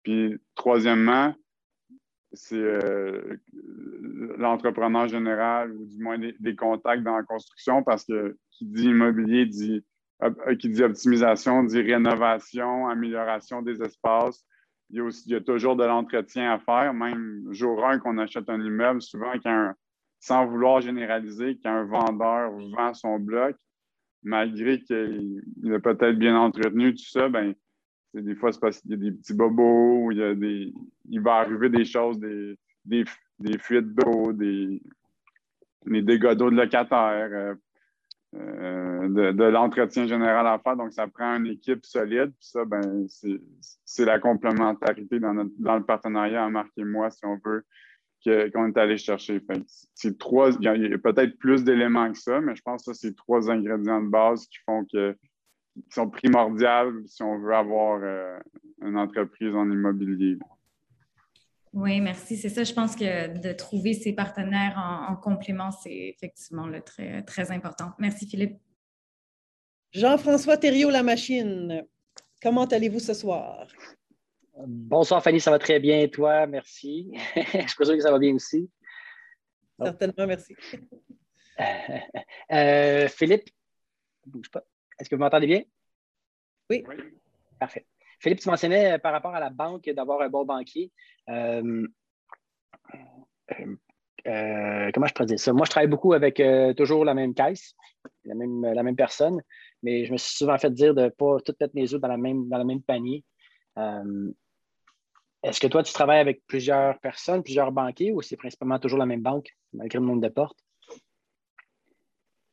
[0.04, 1.34] Puis troisièmement,
[2.34, 3.38] c'est euh,
[4.38, 9.46] l'entrepreneur général ou du moins des, contacts dans la construction parce que qui dit immobilier
[9.46, 9.84] dit
[10.24, 14.44] euh, qui dit optimisation dit rénovation, amélioration des espaces.
[14.90, 18.62] Il y a, a toujours de l'entretien à faire, même jour 1 qu'on achète un
[18.62, 19.34] immeuble, souvent
[20.20, 23.56] sans vouloir généraliser, qu'un vendeur vend son bloc,
[24.22, 27.54] malgré qu'il est peut-être bien entretenu, tout ça, ben,
[28.14, 30.74] des fois, parce qu'il y a des petits bobos, il, y a des,
[31.10, 34.82] il va arriver des choses, des, des, fuites d'eau, des,
[35.86, 37.56] des dégâts d'eau de locataires, euh,
[38.36, 40.78] euh, de, l'entretien général à faire.
[40.78, 42.32] Donc, ça prend une équipe solide.
[42.40, 43.08] Puis ça, ben,
[43.86, 47.64] c'est la complémentarité dans, dans, le partenariat Marc et moi, si on veut,
[48.26, 49.42] qu'on est allé chercher.
[49.50, 53.52] il y a, a peut-être plus d'éléments que ça, mais je pense que c'est trois
[53.52, 55.16] ingrédients de base qui font que
[55.76, 58.40] qui sont primordiales si on veut avoir euh,
[58.82, 60.38] une entreprise en immobilier.
[61.74, 62.38] Oui, merci.
[62.38, 62.64] C'est ça.
[62.64, 67.94] Je pense que de trouver ses partenaires en, complément, c'est effectivement le très, très important.
[67.98, 68.58] Merci, Philippe.
[69.92, 71.84] Jean-François Thériault, la machine.
[72.42, 73.68] Comment allez-vous ce soir?
[74.68, 75.40] Bonsoir, Fanny.
[75.40, 76.00] Ça va très bien.
[76.00, 76.46] Et toi?
[76.46, 77.12] Merci.
[77.36, 78.70] Je suis sûr que ça va bien aussi.
[79.82, 80.56] Certainement, merci.
[82.52, 83.50] Euh, Philippe,
[84.26, 84.64] bouge pas.
[85.00, 85.64] Est-ce que vous m'entendez bien?
[86.70, 86.84] Oui.
[87.60, 87.86] Parfait.
[88.20, 90.92] Philippe, tu mentionnais euh, par rapport à la banque d'avoir un bon banquier.
[91.30, 91.86] Euh,
[93.52, 93.76] euh,
[94.28, 95.52] euh, comment je pourrais dire ça?
[95.52, 97.74] Moi, je travaille beaucoup avec euh, toujours la même caisse,
[98.24, 99.42] la même, la même personne,
[99.82, 102.08] mais je me suis souvent fait dire de ne pas tout mettre mes œufs dans,
[102.08, 103.24] la même, dans le même panier.
[105.44, 109.06] Est-ce que toi, tu travailles avec plusieurs personnes, plusieurs banquiers, ou c'est principalement toujours la
[109.06, 110.58] même banque, malgré le nombre de portes?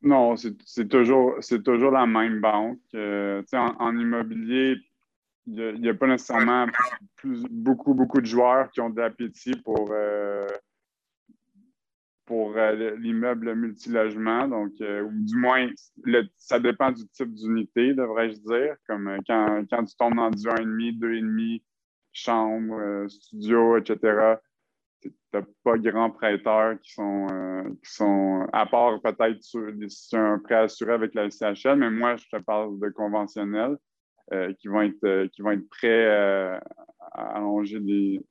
[0.03, 2.79] Non, c'est toujours, toujours la même banque.
[2.93, 4.77] en, immobilier,
[5.45, 6.65] il n'y a, pas nécessairement
[7.23, 10.47] beaucoup, beaucoup de joueurs qui ont de l'appétit pour, euh,
[12.25, 14.47] pour euh, l'immeuble multilogement.
[14.47, 15.67] Donc, euh, ou du moins,
[16.35, 18.75] ça dépend du type d'unité, devrais-je dire.
[18.87, 21.61] Comme quand, tu tombes dans du 1,5, 2,5,
[22.11, 24.37] chambre, studio, etc.,
[25.33, 27.27] n'as pas grand prêteurs qui sont,
[27.83, 32.15] qui sont, à part peut-être sur, sur un prêt assuré avec la CHL, mais moi,
[32.15, 33.77] je te parle de conventionnel.
[34.33, 36.57] Euh, qui, vont être, euh, qui vont être prêts euh,
[37.11, 38.21] à allonger des,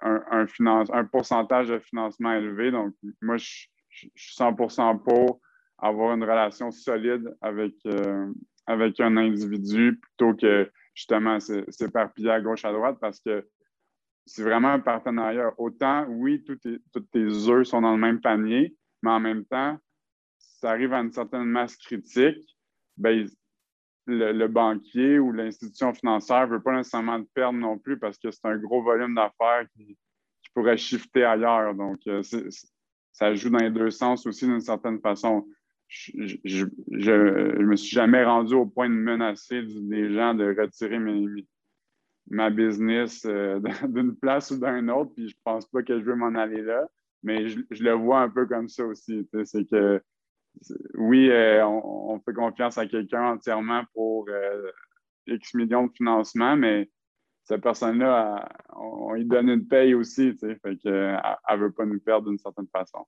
[0.00, 2.70] un, finance, un pourcentage de financement élevé.
[2.70, 5.40] Donc, moi, je, suis 100% pour
[5.76, 7.74] avoir une relation solide avec,
[8.66, 13.46] avec un individu plutôt que justement s'éparpiller à gauche, à droite parce que
[14.26, 15.52] c'est vraiment un partenariat.
[15.58, 19.78] Autant, oui, tous tes œufs sont dans le même panier, mais en même temps,
[20.38, 22.56] ça arrive à une certaine masse critique,
[22.96, 23.28] ben,
[24.06, 28.30] le, banquier ou l'institution financière ne veut pas nécessairement te perdre non plus parce que
[28.30, 29.96] c'est un gros volume d'affaires qui,
[30.54, 31.74] pourrait shifter ailleurs.
[31.74, 32.22] Donc, euh,
[33.10, 35.44] ça joue dans les deux sens aussi d'une certaine façon.
[35.88, 41.00] Je ne me suis jamais rendu au point de menacer des gens de retirer
[42.28, 46.16] ma business euh, d'une place ou d'un autre, puis je pense pas que je veux
[46.16, 46.86] m'en aller là,
[47.22, 49.28] mais je, le vois un peu comme ça aussi.
[49.44, 50.02] C'est que
[50.94, 54.70] oui, euh, on, fait confiance à quelqu'un entièrement pour euh,
[55.26, 56.90] X millions de financement, mais
[57.42, 62.28] cette personne-là, on, lui donne une paye aussi, fait qu'elle ne veut pas nous perdre
[62.28, 63.04] d'une certaine façon.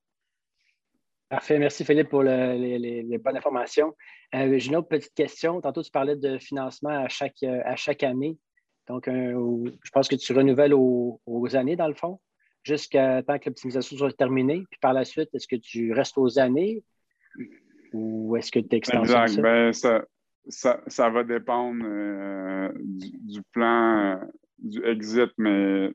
[1.29, 1.57] Parfait.
[1.57, 3.95] Merci, Philippe, pour les, bonnes informations.
[4.33, 5.59] J'ai une autre petite question.
[5.61, 8.37] Tantôt, tu parlais de financement à chaque, à chaque année.
[8.87, 12.19] Donc, je pense que tu renouvelles aux, aux années, dans le fond,
[12.63, 14.63] jusqu'à temps que l'optimisation soit terminée.
[14.69, 16.83] Puis par la suite, est-ce que tu restes aux années
[17.93, 19.41] ou est-ce que tu extensions Exact.
[19.41, 20.05] Ben, ça?
[20.49, 24.19] ça, va dépendre euh, du, plan
[24.57, 25.91] du exit, mais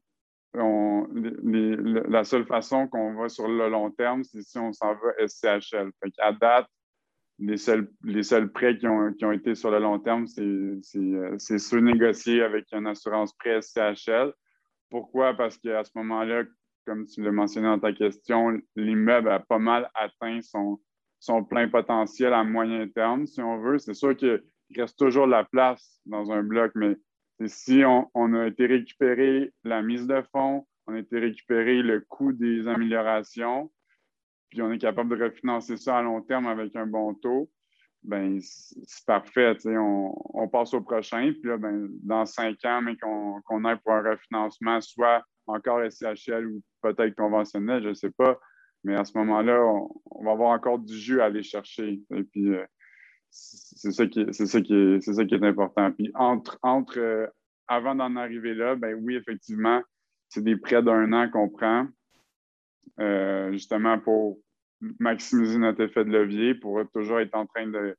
[0.54, 5.90] la seule façon qu'on va sur le long terme, c'est si on s'en va SCHL.
[6.18, 6.66] à date,
[7.44, 10.42] les seuls, les seuls prêts qui ont, qui ont été sur le long terme, c'est
[10.42, 14.32] euh, ceux négociés avec une assurance prêt SCHL.
[14.90, 15.34] Pourquoi?
[15.34, 16.44] Parce qu'à ce moment-là,
[16.86, 20.80] comme tu l'as mentionné dans ta question, l'immeuble a pas mal atteint son,
[21.18, 23.78] son plein potentiel à moyen terme, si on veut.
[23.78, 24.42] C'est sûr qu'il
[24.76, 26.96] reste toujours la place dans un bloc, mais
[27.46, 32.32] si on, a été récupéré la mise de fonds, on a été récupéré le coût
[32.32, 33.72] des améliorations,
[34.52, 37.50] puis on est capable de refinancer ça à long terme avec un bon taux,
[38.02, 39.56] ben c'est parfait.
[39.64, 43.94] On, on, passe au prochain, puis là, ben, dans cinq ans, mais qu'on aille pour
[43.94, 48.38] un refinancement, soit encore SCHL ou peut-être conventionnel, je ne sais pas.
[48.84, 52.02] Mais à ce moment-là, on, va avoir encore du jus à aller chercher.
[52.14, 52.66] Et puis, euh,
[53.30, 55.92] c'est ça qui est important.
[55.92, 57.26] Puis, entre, entre euh,
[57.68, 59.80] avant d'en arriver là, ben oui, effectivement,
[60.28, 61.86] c'est des prêts d'un an qu'on prend,
[63.00, 64.38] euh, justement pour
[64.98, 67.96] maximiser notre effet de levier, pour toujours être en train de,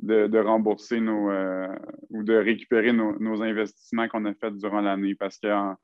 [0.00, 1.30] de, rembourser nos,
[2.10, 5.16] ou de récupérer nos, investissements qu'on a faits durant l'année.
[5.16, 5.76] Parce qu'en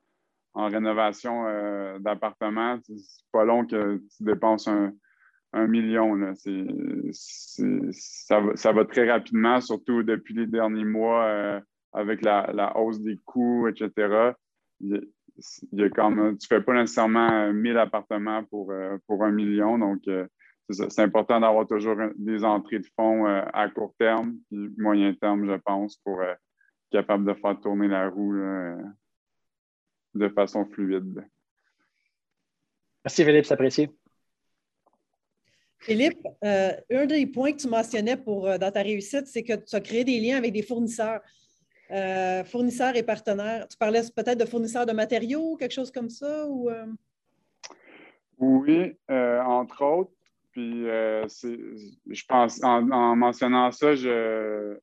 [0.57, 4.93] en rénovation euh, d'appartement, c'est pas long que tu dépenses un,
[5.69, 6.15] million.
[6.15, 6.33] Là.
[7.13, 11.61] ça, va, ça, va, très rapidement, surtout depuis les derniers mois euh,
[11.93, 14.33] avec la, hausse des coûts, etc.
[15.73, 19.79] y a comme, tu ne fais pas nécessairement 1000 appartements pour, euh, pour un million.
[19.79, 20.03] Donc,
[20.69, 25.57] c'est important d'avoir toujours des entrées de fonds à court terme puis moyen terme, je
[25.59, 26.41] pense, pour être
[26.91, 28.35] capable de faire tourner la roue
[30.15, 31.25] de façon fluide.
[33.05, 33.91] Merci Philippe, c'est apprécié.
[35.79, 39.53] Philippe, euh, un des points que tu mentionnais pour, euh, dans ta réussite, c'est que
[39.55, 41.21] tu as créé des liens avec des fournisseurs,
[41.91, 43.67] euh, fournisseurs et partenaires.
[43.69, 46.47] Tu parlais peut-être de fournisseurs de matériaux, quelque chose comme ça?
[46.47, 46.71] Ou,
[48.39, 50.13] Oui, entre autres.
[50.53, 52.83] Puis, je pense, en,
[53.17, 54.79] mentionnant ça, je,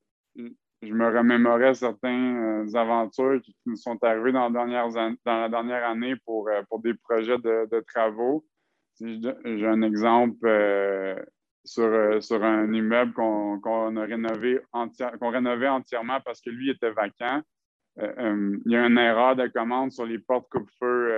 [0.91, 6.61] me remémorais certaines euh, aventures qui, nous sont arrivées dans, la dernière année pour, euh,
[6.83, 8.45] des projets de, travaux.
[8.99, 11.15] J'ai un exemple euh,
[11.65, 14.59] sur, sur un immeuble qu'on a rénové
[15.21, 17.41] rénovait entièrement parce que lui était vacant.
[17.97, 21.11] il y a une erreur de commande sur les portes coupe-feu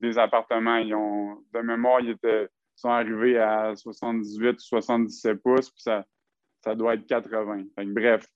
[0.00, 0.76] des appartements.
[0.76, 6.04] Ils ont, de mémoire, ils étaient, sont arrivés à 78 ou 77 pouces, puis ça,
[6.64, 7.64] ça doit être 80.
[7.86, 8.26] bref,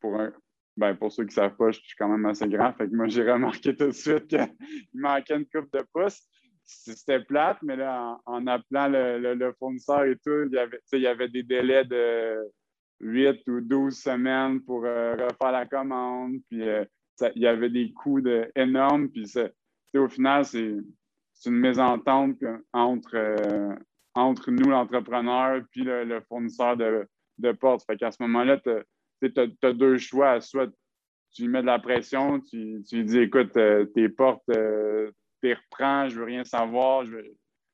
[0.00, 0.32] pour, un,
[0.76, 2.72] ben, pour ceux qui ne savent pas, je suis quand même assez grand.
[2.72, 4.38] Fait que moi, j'ai remarqué tout de suite qu'il
[4.94, 6.22] manquait une coupe de pouces.
[6.64, 11.06] C'était plate, mais là, en, appelant le, fournisseur et tout, il y, avait, il y
[11.06, 12.50] avait des délais de
[13.00, 16.36] 8 ou 12 semaines pour euh, refaire la commande.
[16.48, 16.84] Puis euh,
[17.34, 19.10] il y avait des coûts de, énormes.
[19.10, 19.26] Puis
[19.94, 20.78] au final, c'est
[21.46, 22.38] une mésentente
[22.72, 23.74] entre, euh,
[24.14, 27.06] entre nous, l'entrepreneur, puis le, fournisseur de,
[27.38, 27.84] de portes.
[27.86, 30.40] Fait qu'à ce moment-là, tu as, deux choix.
[30.40, 30.72] Soit
[31.32, 34.48] tu lui mets de la pression, tu, tu lui dis écoute, tes portes,
[35.44, 37.16] les reprends, je veux rien savoir, je,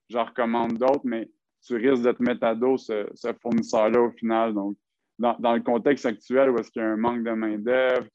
[0.08, 1.30] je recommande d'autres, mais
[1.66, 3.06] tu risques de te mettre à dos ce,
[3.40, 4.54] fournisseur-là au final.
[4.54, 4.76] Donc,
[5.18, 8.06] dans, le contexte actuel où est-ce qu'il y a un manque de main-d'œuvre,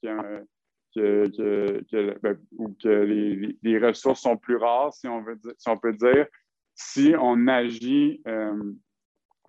[0.94, 5.22] que, ben, ou que les, ressources sont plus rares, si on,
[5.76, 6.26] peut dire,
[6.74, 8.72] si on agit euh,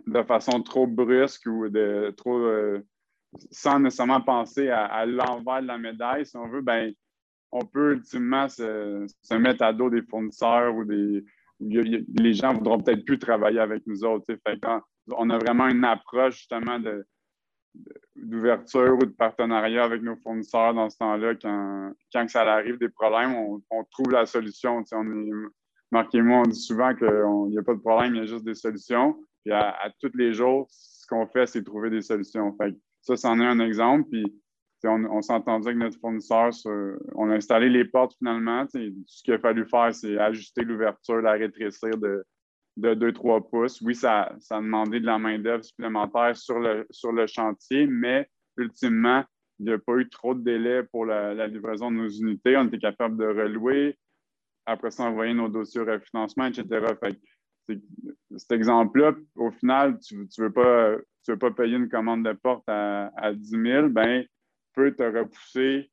[0.06, 2.86] de façon trop brusque ou de trop euh,
[3.52, 6.94] sans nécessairement penser à, l'envers de la médaille, si on veut, ben,
[7.52, 11.24] on peut ultimement se, mettre à dos des fournisseurs ou des.
[11.60, 14.32] Les gens ne voudront peut-être plus travailler avec nous autres.
[15.10, 16.80] on a vraiment une approche justement
[18.16, 22.90] d'ouverture ou de partenariat avec nos fournisseurs dans ce temps-là, quand, quand ça arrive des
[22.90, 23.36] problèmes,
[23.72, 24.84] on, trouve la solution.
[25.92, 28.26] Marc et moi, on dit souvent qu'il n'y a pas de problème, il y a
[28.26, 29.18] juste des solutions.
[29.44, 32.56] Puis à, tous les jours, ce qu'on fait, c'est trouver des solutions.
[32.58, 34.10] Fait ça, c'en est un exemple.
[34.12, 34.26] Puis
[34.84, 36.52] on, entendu avec notre fournisseur.
[37.16, 38.66] on a installé les portes finalement.
[38.68, 42.24] Ce qu'il a fallu faire, c'est ajuster l'ouverture, la rétrécir de,
[42.78, 43.82] de 2-3 pouces.
[43.82, 48.30] Oui, ça, ça a demandé de la main-d'œuvre supplémentaire sur le, sur le chantier, mais
[48.58, 49.24] ultimement,
[49.60, 52.56] il n'y a pas eu trop de délai pour la, livraison de nos unités.
[52.58, 53.98] On était capable de relouer,
[54.66, 56.86] après ça, envoyer nos dossiers au refinancement, etc.
[58.38, 60.96] cet exemple-là, au final, tu ne veux, pas,
[61.28, 64.24] veux pas payer une commande de porte à, à 10 000, ben,
[64.78, 65.90] peut te repousser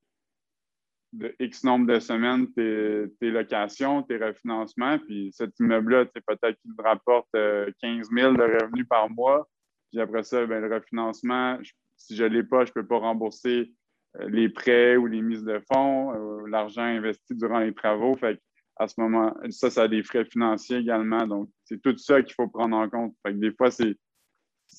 [1.14, 4.98] de X nombre de semaines tes, locations, tes refinancements.
[4.98, 7.70] Puis cet immeuble-là, peut-être qu'il te rapporte 15 euh,
[8.12, 9.48] 000 de revenus par mois.
[9.90, 11.58] Puis après ça, ben, le refinancement,
[11.96, 13.72] si je ne l'ai pas, je ne peux pas rembourser
[14.20, 18.14] euh, les prêts ou les mises de fonds, euh, l'argent investi durant les travaux.
[18.16, 18.38] Fait
[18.76, 21.26] à ce moment, ça, ça a des frais financiers également.
[21.26, 23.14] Donc, c'est tout ça qu'il faut prendre en compte.
[23.24, 23.96] Fait des fois, c'est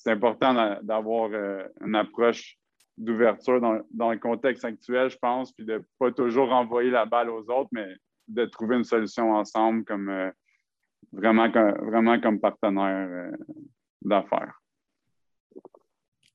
[0.06, 1.32] important d'avoir
[1.82, 2.58] une approche
[2.98, 7.50] d'ouverture dans, le contexte actuel, je pense, puis de pas toujours renvoyer la balle aux
[7.50, 7.96] autres, mais
[8.28, 10.32] de trouver une solution ensemble comme euh,
[11.12, 13.32] vraiment, comme, vraiment comme partenaire euh,
[14.02, 14.62] d'affaires.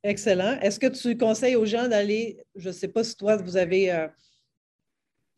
[0.03, 0.59] Excellent.
[0.61, 3.93] Est-ce que tu conseilles aux gens d'aller, je ne sais pas si toi, vous avez,
[3.93, 4.09] euh,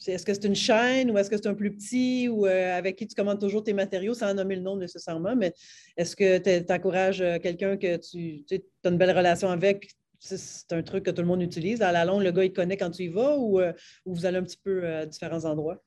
[0.06, 3.06] est-ce que c'est une chaîne ou est-ce que c'est un plus petit ou avec qui
[3.06, 5.52] tu commandes toujours tes matériaux sans nommer le nom nécessairement, mais
[5.96, 9.88] est-ce que tu encourages quelqu'un que tu, tu as une belle relation avec,
[10.22, 11.82] c'est un truc que tout le monde utilise.
[11.82, 13.72] À la longue, le gars, il connaît quand tu y vas ou, euh,
[14.06, 15.82] vous allez un petit peu à différents endroits?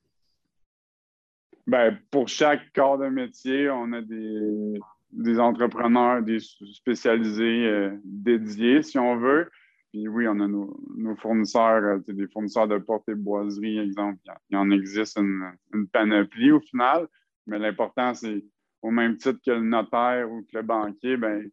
[1.67, 8.99] Ben, pour chaque corps de métier, on a des, entrepreneurs, des spécialisés euh, dédiés, si
[8.99, 9.49] on veut.
[9.91, 14.19] Puis oui, on a nos, fournisseurs, euh, des fournisseurs de portes et boiseries, exemple.
[14.49, 17.07] Il en existe une, une panoplie au final,
[17.47, 18.43] mais l'important, c'est
[18.81, 21.49] au même titre que le notaire ou que le banquier, ben,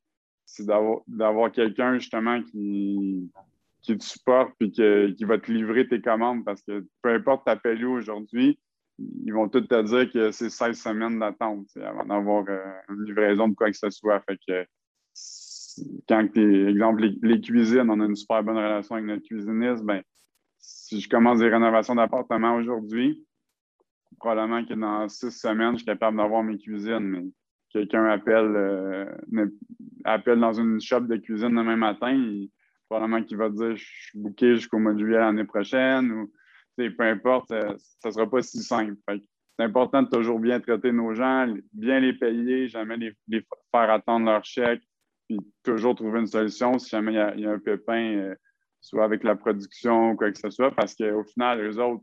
[0.52, 3.30] c'est d'avoir quelqu'un justement qui,
[3.80, 7.84] qui te supporte et qui va te livrer tes commandes parce que peu importe t'appelles
[7.84, 8.58] où aujourd'hui,
[8.98, 12.60] ils vont tous te dire que c'est 16 semaines d'attente avant d'avoir euh,
[12.90, 14.20] une livraison de quoi que ce soit.
[14.20, 14.66] Fait que
[16.06, 20.02] quand tu exemple, les, cuisines, on a une super bonne relation avec notre cuisiniste, ben,
[20.58, 23.24] si je commence des rénovations d'appartements aujourd'hui,
[24.18, 27.32] probablement que dans six semaines, je suis capable d'avoir mes cuisines.
[27.72, 29.06] Quelqu'un appelle, euh,
[30.04, 32.46] appelle dans une shop de cuisine demain matin,
[32.88, 36.32] probablement qu'il va dire je suis booké jusqu'au mois de juillet l'année prochaine ou
[36.76, 38.96] peu importe, ça ne sera pas si simple.
[39.06, 44.26] C'est important de toujours bien traiter nos gens, bien les payer, jamais les, faire attendre
[44.26, 44.82] leur chèque,
[45.28, 48.34] puis toujours trouver une solution si jamais il y a, un pépin, euh,
[48.80, 52.02] soit avec la production ou quoi que ce soit, parce qu'au final, les autres,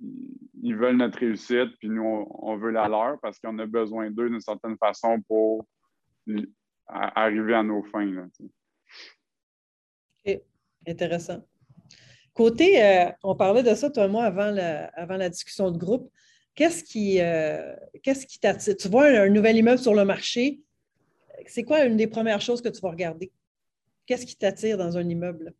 [0.00, 4.28] ils veulent notre réussite, puis nous, on, veut la leur parce qu'on a besoin d'eux
[4.28, 5.66] d'une certaine façon pour
[6.88, 8.28] arriver à nos fins.
[10.26, 10.40] OK,
[10.86, 11.46] intéressant.
[12.32, 15.78] Côté, euh, on parlait de ça, toi et moi, avant la, avant la discussion de
[15.78, 16.10] groupe.
[16.54, 18.76] Qu'est-ce qui euh, qu'est-ce qui t'attire?
[18.76, 20.60] Tu vois un, nouvel immeuble sur le marché,
[21.46, 23.32] c'est quoi une des premières choses que tu vas regarder?
[24.06, 25.52] Qu'est-ce qui t'attire dans un immeuble?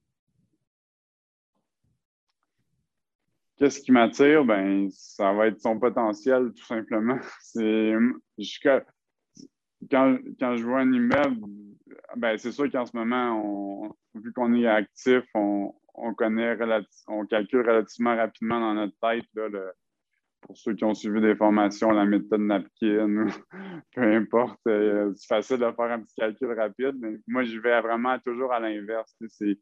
[3.58, 4.44] Qu'est-ce qui m'attire?
[4.44, 7.18] Ben, ça va être son potentiel, tout simplement.
[7.40, 7.94] C'est,
[9.90, 11.46] quand, quand je vois un immeuble,
[12.16, 15.74] ben, c'est sûr qu'en ce moment, vu qu'on est actif, on,
[16.16, 16.56] connaît,
[17.06, 19.26] on calcule relativement rapidement dans notre tête,
[20.40, 23.26] pour ceux qui ont suivi des formations, la méthode napkin,
[23.94, 24.60] peu importe.
[24.68, 28.52] Euh, c'est facile de faire un petit calcul rapide, mais moi, je vais vraiment toujours
[28.52, 29.14] à l'inverse.
[29.28, 29.58] C'est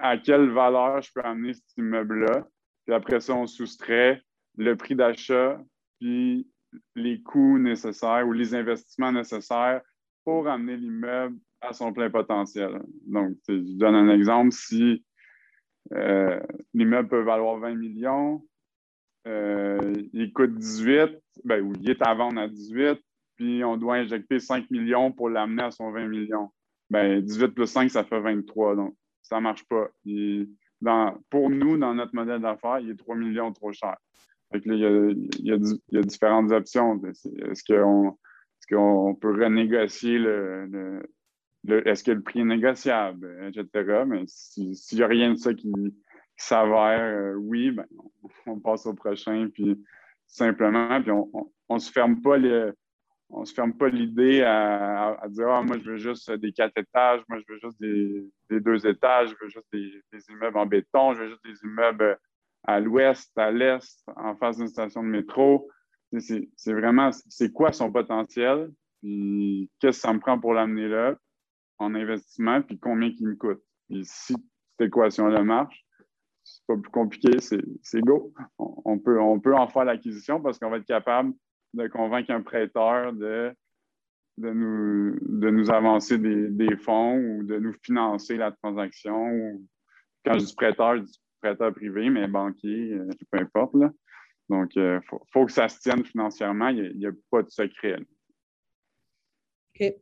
[0.00, 2.46] à quelle valeur je peux amener cet immeuble-là?
[2.84, 4.22] Puis après ça, on soustrait
[4.56, 5.60] le prix d'achat,
[6.00, 6.48] puis
[6.94, 9.80] les coûts nécessaires ou les investissements nécessaires
[10.24, 12.82] pour amener l'immeuble à son plein potentiel.
[13.06, 14.52] Donc, je donne un exemple.
[14.52, 15.04] Si
[15.92, 16.40] euh,
[16.72, 18.42] l'immeuble peut valoir 20 millions,
[19.26, 22.98] euh, il coûte 18, ben, ou il est à vendre à 18,
[23.36, 26.50] puis on doit injecter 5 millions pour l'amener à son 20 millions.
[26.90, 28.76] Ben, 18 plus 5, ça fait 23.
[28.76, 29.88] Donc, ça ne marche pas.
[31.30, 33.96] Pour nous, dans notre modèle d'affaires, il est 3 millions trop cher.
[34.52, 37.00] il, y a, différentes options.
[37.04, 41.02] Est-ce qu'on peut renégocier le,
[41.68, 44.04] est-ce que le prix est négociable, etc.
[44.06, 45.72] Mais s'il n'y a rien de ça qui,
[46.36, 47.86] s'avère, euh, oui, ben,
[48.46, 49.80] on, passe au prochain, puis
[50.26, 52.38] simplement, puis on ne se ferme pas
[53.30, 57.22] on se ferme pas l'idée à, dire Ah, moi, je veux juste des quatre étages,
[57.28, 61.22] moi, je veux juste des, deux étages, je veux juste des, immeubles en béton, je
[61.22, 62.18] veux juste des immeubles
[62.64, 65.68] à l'ouest, à l'est, en face d'une station de métro.
[66.16, 68.70] C'est vraiment, c'est quoi son potentiel,
[69.02, 71.16] puis qu'est-ce que ça me prend pour l'amener là,
[71.78, 73.62] en investissement, puis combien il me coûte?
[73.90, 75.84] Et si cette équation-là marche,
[76.44, 78.32] c'est pas plus compliqué, c'est go.
[78.58, 81.32] On, peut, on peut en faire l'acquisition parce qu'on va être capable
[81.74, 83.52] de convaincre un prêteur de,
[84.38, 89.60] de, nous, de nous avancer des, fonds ou de nous financer la transaction.
[90.24, 93.74] quand je dis prêteur, je dis prêteur privé, mais banquier, euh, peu importe.
[94.48, 95.00] Donc, il euh,
[95.32, 96.68] faut, que ça se tienne financièrement.
[96.68, 97.96] Il n'y a, pas de secret.
[99.74, 99.94] OK.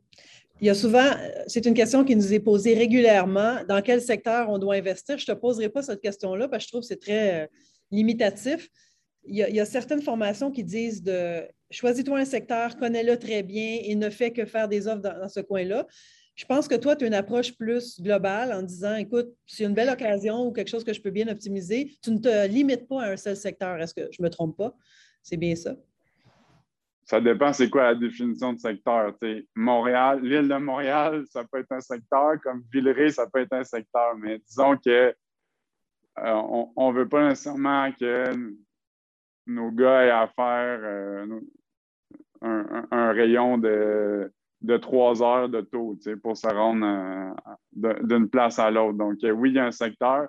[0.61, 1.09] Il y a souvent,
[1.47, 5.17] c'est une question qui nous est posée régulièrement, dans quel secteur on doit investir?
[5.17, 7.47] Je ne te poserai pas cette question-là parce que je trouve que c'est très euh,
[7.91, 8.69] limitatif.
[9.25, 13.95] Il y, a, certaines formations qui disent de choisis-toi un secteur, connais-le très bien et
[13.95, 15.87] ne fais que faire des offres dans, ce coin-là.
[16.35, 19.73] Je pense que toi, tu as une approche plus globale en disant, écoute, c'est une
[19.73, 23.03] belle occasion ou quelque chose que je peux bien optimiser, tu ne te limites pas
[23.03, 23.79] à un seul secteur.
[23.79, 24.75] Est-ce que je ne me trompe pas?
[25.21, 25.75] C'est bien ça?
[27.05, 29.13] ça dépend c'est quoi la définition de secteur.
[29.55, 33.63] Montréal, l'île de Montréal, ça peut être un secteur, comme Villeray, ça peut être un
[33.63, 35.13] secteur, mais disons que
[36.19, 38.55] euh, on ne veut pas nécessairement que
[39.45, 41.39] nos gars aient à faire euh,
[42.41, 44.31] un, rayon de,
[44.61, 47.35] de trois heures de taux pour se rendre
[47.81, 48.97] euh, d'une place à l'autre.
[48.97, 50.27] Donc, oui, il y a un secteur,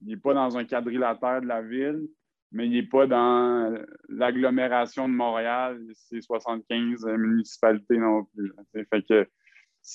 [0.00, 2.08] il n'est pas dans un quadrilatère de la ville,
[2.52, 3.76] mais il n'est pas dans
[4.08, 8.52] l'agglomération de Montréal, c'est 75 municipalités non plus.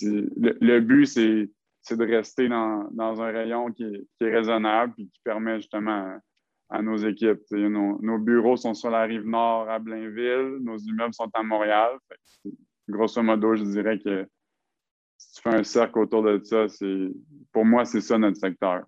[0.02, 6.18] Le, but, c'est de rester dans, un rayon qui est, raisonnable et qui permet justement
[6.70, 7.42] à, nos équipes.
[7.52, 11.98] Nos, bureaux sont sur la rive nord à Blainville, nos immeubles sont à Montréal.
[12.88, 14.28] grosso modo, je dirais que
[15.18, 16.66] si tu fais un cercle autour de ça,
[17.52, 18.86] pour moi, c'est ça notre secteur.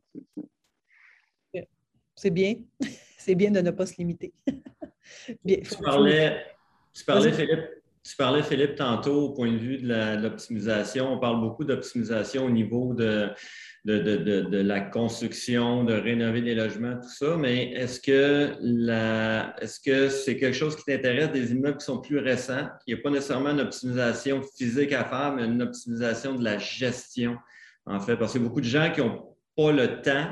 [2.15, 2.55] C'est bien
[3.21, 4.34] c'est bien de ne pas se limiter.
[4.47, 6.43] tu, parlais,
[6.93, 7.69] Philippe,
[8.03, 11.13] tu parlais, Philippe, tantôt au point de vue de l'optimisation.
[11.13, 13.29] On parle beaucoup d'optimisation au niveau de,
[13.86, 18.53] de, la construction, de rénover des logements, tout ça, mais est-ce que
[19.61, 22.67] est-ce que c'est quelque chose qui t'intéresse des immeubles qui sont plus récents?
[22.86, 26.59] Il n'y a pas nécessairement une optimisation physique à faire, mais une optimisation de la
[26.59, 27.38] gestion,
[27.86, 30.27] en fait, parce qu'il y a beaucoup de gens qui n'ont pas le temps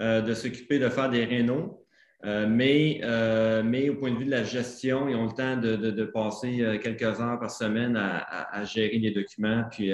[0.00, 1.86] euh, de s'occuper de faire des rénaux,
[2.24, 5.56] euh, mais, euh, mais au point de vue de la gestion, ils ont le temps
[5.56, 9.64] de, passer quelques heures par semaine à, gérer les documents.
[9.70, 9.92] Puis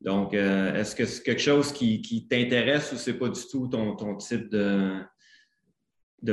[0.00, 4.48] donc, est-ce que c'est quelque chose qui, t'intéresse ou c'est pas du tout ton, type
[4.48, 5.02] de,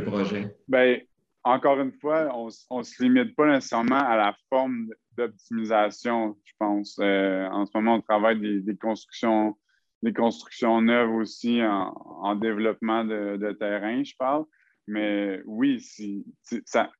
[0.01, 0.55] projet?
[0.67, 0.99] Bien,
[1.43, 2.29] encore une fois,
[2.69, 6.99] on ne se limite pas nécessairement à la forme d'optimisation, je pense.
[6.99, 9.57] en ce moment, on travaille des, constructions
[10.03, 14.45] des constructions neuves aussi en, développement de, de, terrain, je parle.
[14.87, 15.83] Mais oui,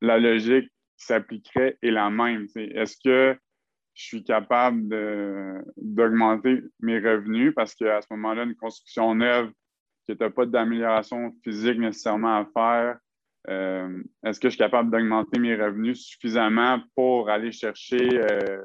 [0.00, 2.46] la logique qui s'appliquerait est la même.
[2.56, 3.38] Est-ce que
[3.96, 4.88] je suis capable
[5.78, 9.50] d'augmenter mes revenus parce qu'à ce moment-là, une construction neuve
[10.04, 12.98] qui n'a pas d'amélioration physique nécessairement à faire,
[13.48, 18.60] euh, est-ce que je suis capable d'augmenter mes revenus suffisamment pour aller chercher euh,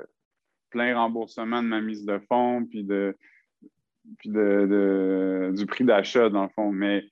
[0.69, 3.17] plein remboursement de ma mise de fonds puis, de,
[4.17, 6.73] puis de, du prix d'achat, dans le fond?
[6.73, 7.05] Mais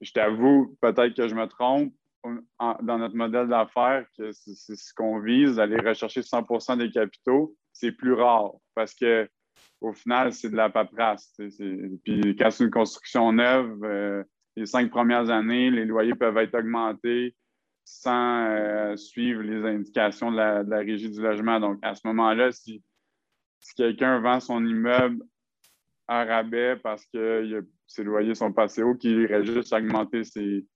[0.00, 1.92] je t'avoue, peut-être que je me trompe,
[2.24, 7.92] dans notre modèle d'affaires, que c'est ce qu'on vise, d'aller rechercher 100% des capitaux, c'est
[7.92, 9.28] plus rare parce que
[9.80, 11.32] au final, c'est de la paperasse.
[12.04, 14.24] Puis quand c'est une construction neuve, euh,
[14.56, 17.36] les cinq premières années, les loyers peuvent être augmentés
[17.84, 21.60] sans euh, suivre les indications de la, régie du logement.
[21.60, 22.82] Donc, à ce moment-là, si,
[23.76, 25.24] quelqu'un vend son immeuble
[26.06, 30.66] à rabais parce que ses loyers sont passés hauts, qu'il irait juste augmenter ses,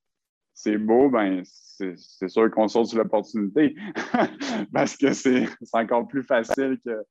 [0.55, 3.75] c'est beau, ben c'est sûr qu'on saute sur l'opportunité
[4.73, 7.03] parce que c'est encore plus facile que,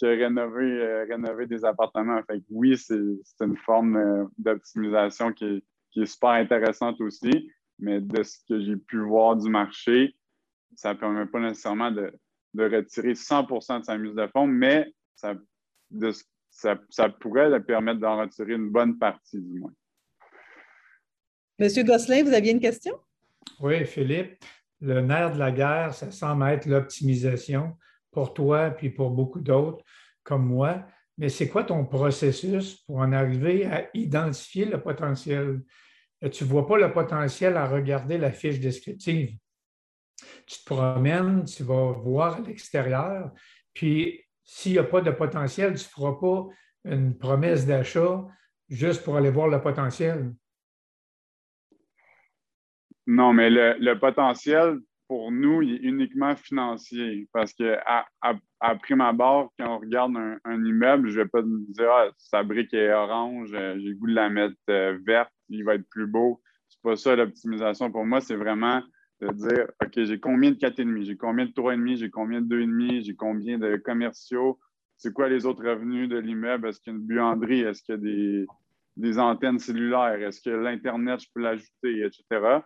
[0.00, 2.20] que rénover, euh, des appartements.
[2.24, 2.94] Fait oui, c'est
[3.40, 5.62] une forme euh, d'optimisation qui,
[5.96, 10.14] est super intéressante aussi, mais de ce que j'ai pu voir du marché,
[10.76, 12.12] ça ne permet pas nécessairement de,
[12.56, 15.34] retirer 100% de sa mise de fonds, mais ça,
[16.50, 19.72] ça, ça pourrait permettre d'en retirer une bonne partie du moins.
[21.60, 22.98] Monsieur Gosselin, vous aviez une question?
[23.60, 24.42] Oui, Philippe.
[24.80, 27.76] Le nerf de la guerre, ça semble être l'optimisation
[28.10, 29.84] pour toi puis pour beaucoup d'autres
[30.22, 30.86] comme moi.
[31.18, 35.60] Mais c'est quoi ton processus pour en arriver à identifier le potentiel?
[36.32, 39.36] Tu ne vois pas le potentiel à regarder la fiche descriptive.
[40.46, 43.32] Tu te promènes, tu vas voir à l'extérieur,
[43.74, 46.48] puis s'il n'y a pas de potentiel, tu ne feras pas
[46.86, 48.26] une promesse d'achat
[48.70, 50.32] juste pour aller voir le potentiel.
[53.10, 57.26] Non, mais le, potentiel pour nous, il est uniquement financier.
[57.32, 58.06] Parce que à,
[58.60, 62.08] à, prime abord, quand on regarde un, immeuble, je ne vais pas me dire ah,
[62.18, 65.74] sa brique est orange, euh, j'ai le goût de la mettre euh, verte, il va
[65.74, 66.40] être plus beau.
[66.68, 67.90] C'est pas ça l'optimisation.
[67.90, 68.80] Pour moi, c'est vraiment
[69.20, 73.04] de dire OK, j'ai combien de 4,5, j'ai combien de 3,5, j'ai combien de 2,5,
[73.06, 74.60] j'ai combien de commerciaux,
[74.96, 76.68] c'est quoi les autres revenus de l'immeuble?
[76.68, 77.62] Est-ce qu'il y a une buanderie?
[77.62, 78.46] Est-ce qu'il y a des,
[78.96, 80.22] des antennes cellulaires?
[80.22, 82.60] Est-ce que l'Internet, je peux l'ajouter, etc.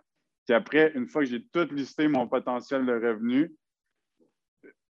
[0.45, 3.51] Puis après, une fois que j'ai tout listé mon potentiel de revenu,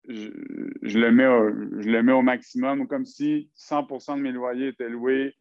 [0.08, 1.50] je, le mets au,
[1.82, 5.36] je le mets au maximum, comme si 100% de mes loyers étaient loués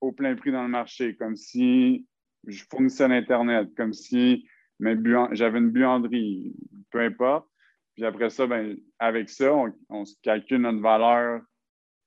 [0.00, 2.06] au plein prix dans le marché, comme si
[2.46, 4.46] je fournissais l'Internet, comme si
[5.32, 6.54] j'avais une buanderie,
[6.90, 7.48] peu importe.
[7.94, 11.42] Puis après ça, ben, avec ça, on, on, calcule notre valeur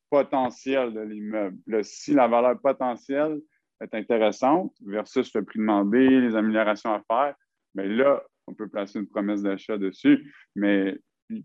[0.10, 1.84] potentielle de l'immeuble.
[1.84, 3.40] Si la valeur potentielle
[3.82, 7.36] est intéressante versus le prix demandé, les améliorations à faire,
[7.76, 10.34] mais là, on peut placer une promesse d'achat dessus.
[10.56, 10.98] Mais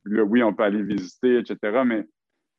[0.04, 1.82] là, oui, on peut aller visiter, etc.
[1.84, 2.06] Mais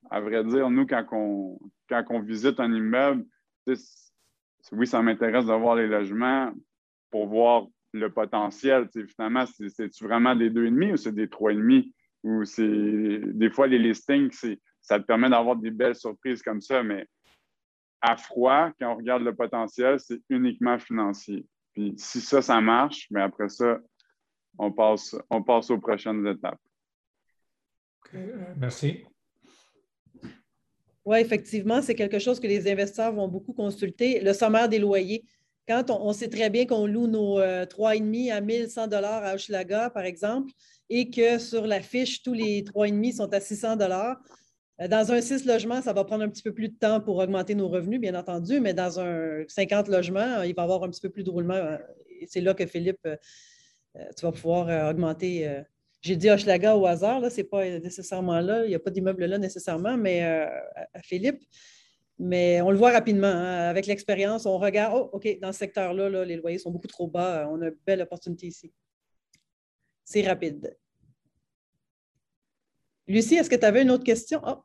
[0.09, 3.25] à vrai dire, nous, quand on, quand visite un immeuble,
[4.71, 6.51] oui, ça m'intéresse de voir les logements
[7.09, 8.87] pour voir le potentiel.
[9.15, 11.91] Finalement, c'est-tu vraiment des 2,5 ou c'est des 3,5?
[12.23, 14.31] Ou c'est des fois les listings,
[14.81, 17.07] ça te permet d'avoir des belles surprises comme ça, mais
[17.99, 21.45] à froid, quand on regarde le potentiel, c'est uniquement financier.
[21.73, 23.79] Puis si ça, ça marche, mais après ça,
[24.57, 26.59] on passe, on passe aux prochaines étapes.
[28.13, 29.05] Euh, merci.
[31.05, 34.21] Oui, effectivement, c'est quelque chose que les investisseurs vont beaucoup consulter.
[34.21, 35.23] Le sommaire des loyers.
[35.67, 39.89] Quand on, sait très bien qu'on loue nos 3,5 euh, à 1100 dollars à Hochelaga,
[39.89, 40.51] par exemple,
[40.89, 44.19] et que sur la fiche, tous les 3,5 sont à 600 dollars,
[44.89, 47.55] dans un 6 logements, ça va prendre un petit peu plus de temps pour augmenter
[47.55, 51.01] nos revenus, bien entendu, mais dans un 50 logements, il va y avoir un petit
[51.01, 51.53] peu plus de roulement.
[51.53, 51.77] Euh,
[52.27, 53.15] c'est là que Philippe, euh,
[54.17, 55.63] tu vas pouvoir augmenter.
[56.01, 59.25] J'ai dit Hochelaga au hasard, ce n'est pas nécessairement là, il n'y a pas d'immeuble
[59.25, 61.41] là nécessairement, mais à Philippe.
[62.23, 63.25] Mais on le voit rapidement.
[63.25, 66.87] Hein, avec l'expérience, on regarde, oh, OK, dans ce secteur-là, là, les loyers sont beaucoup
[66.87, 67.49] trop bas.
[67.51, 68.71] On a une belle opportunité ici.
[70.05, 70.77] C'est rapide.
[73.07, 74.39] Lucie, est-ce que tu avais une autre question?
[74.45, 74.63] Oh,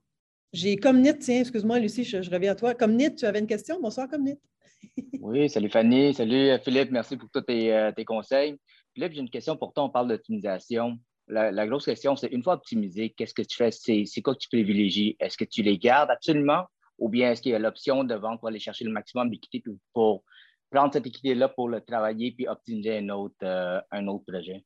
[0.57, 2.75] j'ai Comnit, tiens, excuse-moi, Lucie, je, reviens à toi.
[2.75, 3.79] Comnit, tu avais une question?
[3.79, 4.39] Bonsoir, Comnit.
[5.21, 8.57] oui, salut Fanny, salut euh, Philippe, merci pour tous euh, tes, conseils.
[8.95, 10.99] Philippe, j'ai une question pour toi, on parle d'optimisation.
[11.29, 13.71] La, grosse question, c'est une fois optimisé, qu'est-ce que tu fais?
[13.71, 15.17] C'est quoi que tu privilégies?
[15.21, 16.65] Est-ce que tu les gardes absolument
[16.99, 19.63] ou bien est-ce qu'il y a l'option de vendre pour aller chercher le maximum d'équité
[19.93, 20.25] pour
[20.71, 24.65] prendre cette équité-là pour le travailler puis optimiser un autre, euh, un autre projet?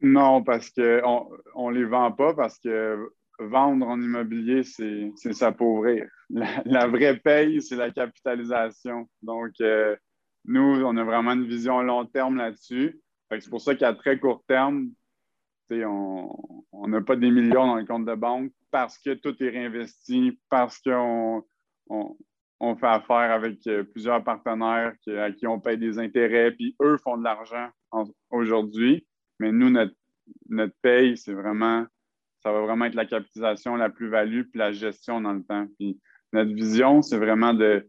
[0.00, 6.08] Non, parce qu'on ne les vend pas parce que vendre en immobilier, c'est s'appauvrir.
[6.30, 9.08] La, la vraie paye, c'est la capitalisation.
[9.22, 9.96] Donc, euh,
[10.44, 13.00] nous, on a vraiment une vision à long terme là-dessus.
[13.30, 14.90] C'est pour ça qu'à très court terme,
[15.70, 20.38] on n'a pas des millions dans le compte de banque parce que tout est réinvesti,
[20.48, 21.44] parce qu'on
[21.88, 26.96] on, fait affaire avec euh, plusieurs partenaires à qui on paye des intérêts, puis eux
[26.98, 27.68] font de l'argent
[28.30, 29.06] aujourd'hui.
[29.38, 29.94] Mais nous, notre,
[30.48, 31.84] notre paye, c'est vraiment,
[32.42, 35.66] ça va vraiment être la capitalisation, la plus-value, puis la gestion dans le temps.
[35.78, 36.00] Puis
[36.32, 37.88] notre vision, c'est vraiment de,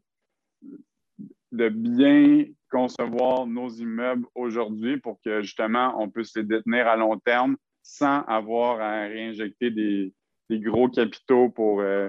[1.52, 7.18] de bien concevoir nos immeubles aujourd'hui pour que justement on puisse les détenir à long
[7.20, 10.14] terme sans avoir à réinjecter des,
[10.52, 12.08] gros capitaux pour euh,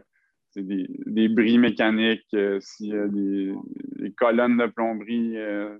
[0.54, 3.54] des, des, bris mécaniques, euh, si des,
[3.96, 5.78] les colonnes de plomberie euh,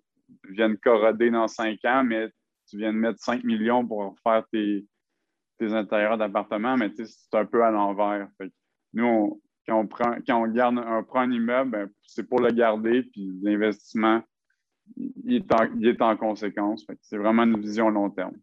[0.49, 2.29] viennent corroder dans cinq ans, mais
[2.69, 4.87] tu viens de mettre 5 millions pour faire tes,
[5.61, 8.29] intérieurs d'appartement, mais c'est un peu à l'envers.
[8.93, 12.51] Nous, quand, on prend, quand on garde un, prend un immeuble, ben, c'est pour le
[12.51, 14.23] garder, puis l'investissement,
[14.97, 15.45] il,
[15.83, 16.87] est en, conséquence.
[17.01, 18.37] C'est vraiment une vision long terme.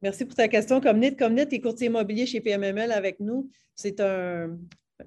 [0.00, 0.80] Merci pour ta question.
[0.80, 3.48] Comnet, Comnet est courtier immobilier chez PMML avec nous.
[3.76, 4.58] C'est un,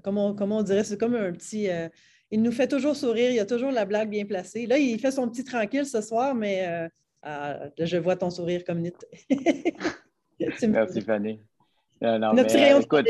[0.02, 1.90] comment, comment on dirait, c'est comme un petit, euh,
[2.32, 4.66] il nous fait toujours sourire, il a toujours la blague bien placée.
[4.68, 6.88] Là, il fait son petit tranquille ce soir, mais euh,
[7.26, 8.94] ah, je vois ton sourire comme Nit.
[10.40, 11.40] Merci, Fanny.
[12.02, 13.08] Notre rayon écoute,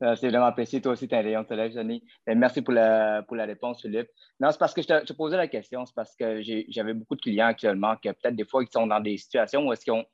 [0.00, 0.82] c'est vraiment apprécié.
[0.82, 2.04] Toi aussi, tu un rayon de soleil, Fanny.
[2.26, 4.08] merci pour la, pour la réponse, Philippe.
[4.38, 7.22] Non, c'est parce que je te, posais la question, c'est parce que j'avais beaucoup de
[7.22, 10.04] clients actuellement qui, peut-être des fois, ils sont dans des situations où est-ce qu'ils ont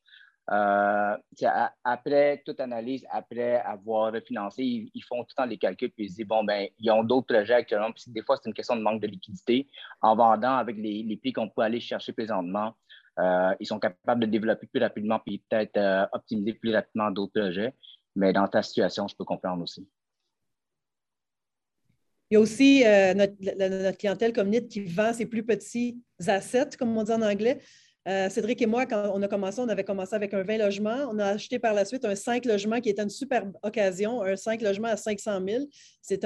[0.51, 1.17] euh,
[1.85, 6.11] après toute analyse, après avoir refinancé, ils, font tout le temps les calculs puis ils
[6.11, 7.93] se disent bon, ben, ils ont d'autres projets actuellement.
[7.93, 9.69] Puis des fois, c'est une question de manque de liquidité.
[10.01, 12.75] En vendant avec les, prix qu'on peut aller chercher présentement,
[13.19, 17.41] euh, ils sont capables de développer plus rapidement puis peut-être euh, optimiser plus rapidement d'autres
[17.41, 17.75] projets.
[18.17, 19.89] Mais dans ta situation, je peux comprendre aussi.
[22.31, 22.85] Il y a aussi
[23.17, 24.33] notre, notre, clientèle
[24.69, 27.59] qui vend ses plus petits assets, comme on dit en anglais.
[28.09, 31.09] Euh, Cédric et moi, quand on a commencé, on avait commencé avec un 20 logements.
[31.11, 34.35] On a acheté par la suite un 5 logements qui était une superbe occasion, un
[34.35, 35.65] 5 logements à 500 000.
[36.01, 36.25] C'est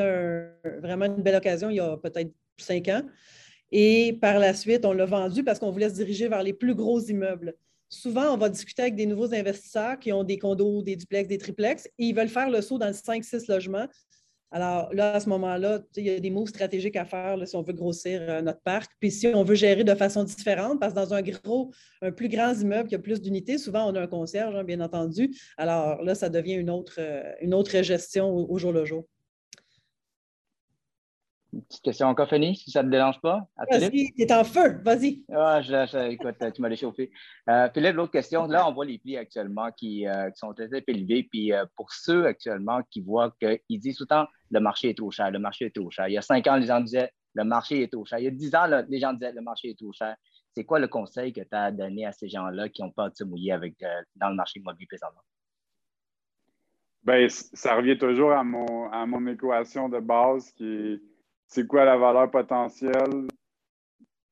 [0.81, 3.03] vraiment une belle occasion il y a peut-être 5 ans.
[3.73, 6.75] Et par la suite, on l'a vendu parce qu'on voulait se diriger vers les plus
[6.75, 7.55] gros immeubles.
[7.89, 11.39] Souvent, on va discuter avec des nouveaux investisseurs qui ont des condos, des duplex, des
[11.39, 13.87] triplex, et ils veulent faire le saut dans le 5-6 logements.
[14.51, 17.63] Alors là, à ce moment-là, il y a des mots stratégiques à faire si on
[17.63, 18.93] veut grossir euh, notre parc.
[19.01, 22.29] Puis si on veut gérer de façon différente, parce que dans un gros, un plus
[22.29, 25.35] grand immeuble qui a plus d'unités, souvent on a un concierge, hein, bien entendu.
[25.57, 29.07] Alors là, ça devient une autre, euh, une autre gestion au jour le jour.
[31.53, 33.47] Une petite question encore, Fanny, si ça ne te dérange pas.
[33.71, 35.23] Vas-y, tu es en feu, vas-y.
[35.31, 37.11] Ah, je, écoute, tu m'as réchauffé.
[37.51, 41.25] Euh, Philippe, l'autre question, là, on voit les prix actuellement qui, euh, sont très élevés.
[41.25, 44.97] Puis euh, pour ceux actuellement qui voient qu'ils disent tout le temps le marché est
[44.97, 46.09] trop cher, le marché est trop cher.
[46.09, 48.19] Il y a cinq ans, les gens disaient le marché est trop cher.
[48.19, 50.17] Il y a dix ans, les gens disaient le marché est trop cher.
[50.55, 53.15] C'est quoi le conseil que tu as donné à ces gens-là qui n'ont pas de
[53.15, 53.75] se mouiller avec,
[54.17, 55.23] dans le marché immobilier présentement?
[57.03, 61.01] Bien, ça revient toujours à mon, à mon équation de base qui est
[61.53, 63.29] c'est quoi la valeur potentielle,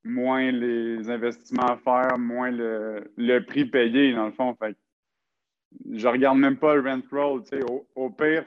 [0.05, 4.55] moins les investissements à faire, moins le, prix payé, dans le fond.
[4.55, 4.75] Fait
[5.93, 7.43] je regarde même pas le rent roll.
[7.69, 8.45] Au, au, pire,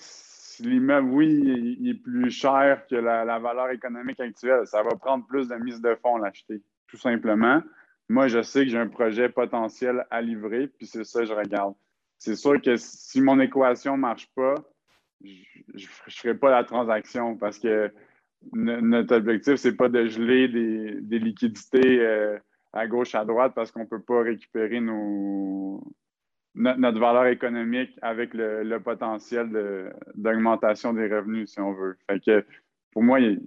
[0.59, 4.65] l'immeuble, oui, il, est plus cher que la, valeur économique actuelle.
[4.65, 7.61] Ça va prendre plus de mise de fonds l'acheter, tout simplement.
[8.09, 11.33] Moi, je sais que j'ai un projet potentiel à livrer, puis c'est ça que je
[11.33, 11.75] regarde.
[12.17, 14.55] C'est sûr que si mon équation ne marche pas,
[15.23, 15.29] je
[15.75, 17.93] ne ferai pas la transaction parce que
[18.51, 22.37] notre objectif, c'est pas de geler des, liquidités euh,
[22.73, 25.83] à gauche, à droite, parce qu'on ne peut pas récupérer nos,
[26.55, 31.97] notre, valeur économique avec le, potentiel d'augmentation des revenus, si on veut.
[32.09, 32.45] Fait que
[32.91, 33.41] pour moi, il,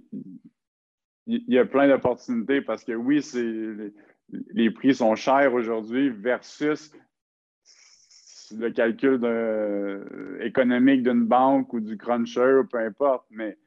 [1.25, 3.93] y a plein d'opportunités parce que oui, les,
[4.53, 6.93] les, prix sont chers aujourd'hui versus
[8.51, 9.19] le calcul
[10.41, 13.57] économique d'une banque ou du cruncher, peu importe, mais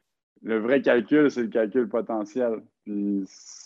[0.43, 2.61] le vrai calcul, c'est le calcul potentiel.
[2.83, 3.23] Puis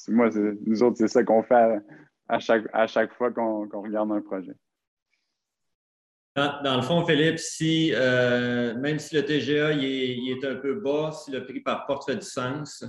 [0.09, 0.29] moi,
[0.65, 1.79] nous autres, c'est ça qu'on fait
[2.27, 4.53] à chaque, à chaque fois qu'on regarde un projet.
[6.35, 11.11] Dans, le fond, Philippe, si euh, même si le TGA il est, un peu bas,
[11.13, 12.83] si le prix par porte fait du sens,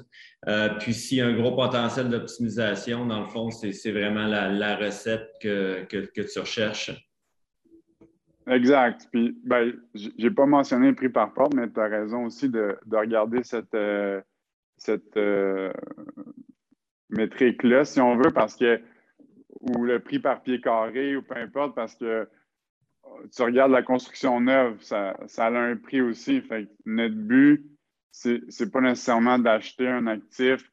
[0.48, 4.76] euh, puis s'il y a un gros potentiel d'optimisation, dans le fond, c'est vraiment la,
[4.76, 6.90] recette que, que, que tu recherches.
[8.48, 9.08] Exact.
[9.10, 12.78] Puis, ben, j'ai pas mentionné le prix par porte, mais tu as raison aussi de,
[12.90, 14.20] regarder cette, euh,
[14.76, 15.72] cette euh,
[17.10, 18.80] métrique-là, si on veut, parce que,
[19.60, 22.28] ou le prix par pied carré, ou peu importe, parce que
[23.34, 26.40] tu regardes la construction neuve, ça, ça a un prix aussi.
[26.40, 27.64] Fait notre but,
[28.12, 30.70] c'est, pas nécessairement d'acheter un actif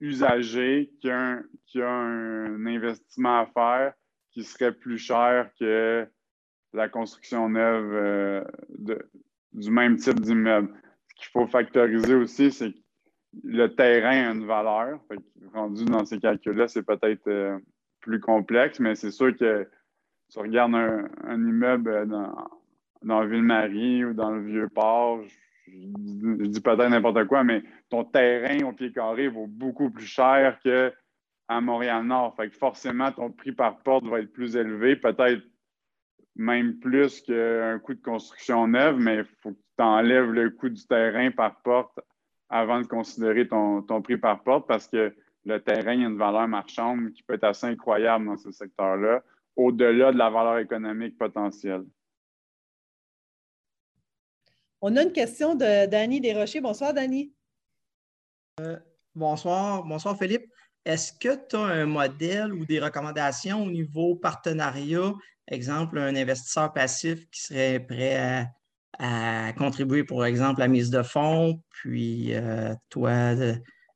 [0.00, 3.94] usagé, qui a qui a un investissement à faire
[4.30, 6.06] qui serait plus cher que
[6.74, 8.44] la construction neuve euh,
[9.52, 10.68] du même type d'immeuble.
[11.08, 12.78] Ce qu'il faut factoriser aussi, c'est que
[13.44, 15.00] le terrain a une valeur.
[15.52, 17.58] rendu dans ces calculs-là, c'est peut-être euh,
[18.00, 19.68] plus complexe, mais c'est sûr que
[20.30, 22.34] tu regardes un, immeuble dans,
[23.02, 25.22] dans Ville-Marie ou dans le Vieux-Port,
[25.66, 30.58] je dis peut-être n'importe quoi, mais ton terrain au pied carré vaut beaucoup plus cher
[30.62, 32.34] qu'à Montréal-Nord.
[32.36, 35.42] Fait que forcément, ton prix par porte va être plus élevé, peut-être
[36.36, 40.68] même plus qu'un coût de construction neuve, mais il faut que tu enlèves le coût
[40.68, 42.00] du terrain par porte
[42.48, 45.14] avant de considérer ton, ton prix par porte parce que
[45.44, 49.22] le terrain a une valeur marchande qui peut être assez incroyable dans ce secteur-là,
[49.56, 51.84] au-delà de la valeur économique potentielle.
[54.80, 56.60] On a une question de Danny Desrochers.
[56.60, 57.32] Bonsoir, Danny.
[58.60, 58.78] Euh,
[59.14, 59.82] bonsoir.
[59.84, 60.46] Bonsoir, Philippe.
[60.84, 65.14] Est-ce que tu as un modèle ou des recommandations au niveau partenariat?
[65.48, 68.48] Exemple, un investisseur passif qui serait prêt
[68.98, 73.34] à, contribuer, pour exemple, à la mise de fonds, puis euh, toi,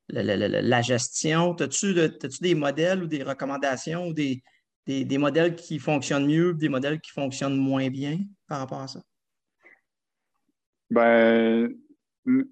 [0.09, 1.55] la, gestion.
[1.55, 1.95] As-tu
[2.41, 4.43] des modèles ou des recommandations ou des,
[4.87, 9.01] des modèles qui fonctionnent mieux, des modèles qui fonctionnent moins bien par rapport à ça?
[10.91, 11.75] Ben,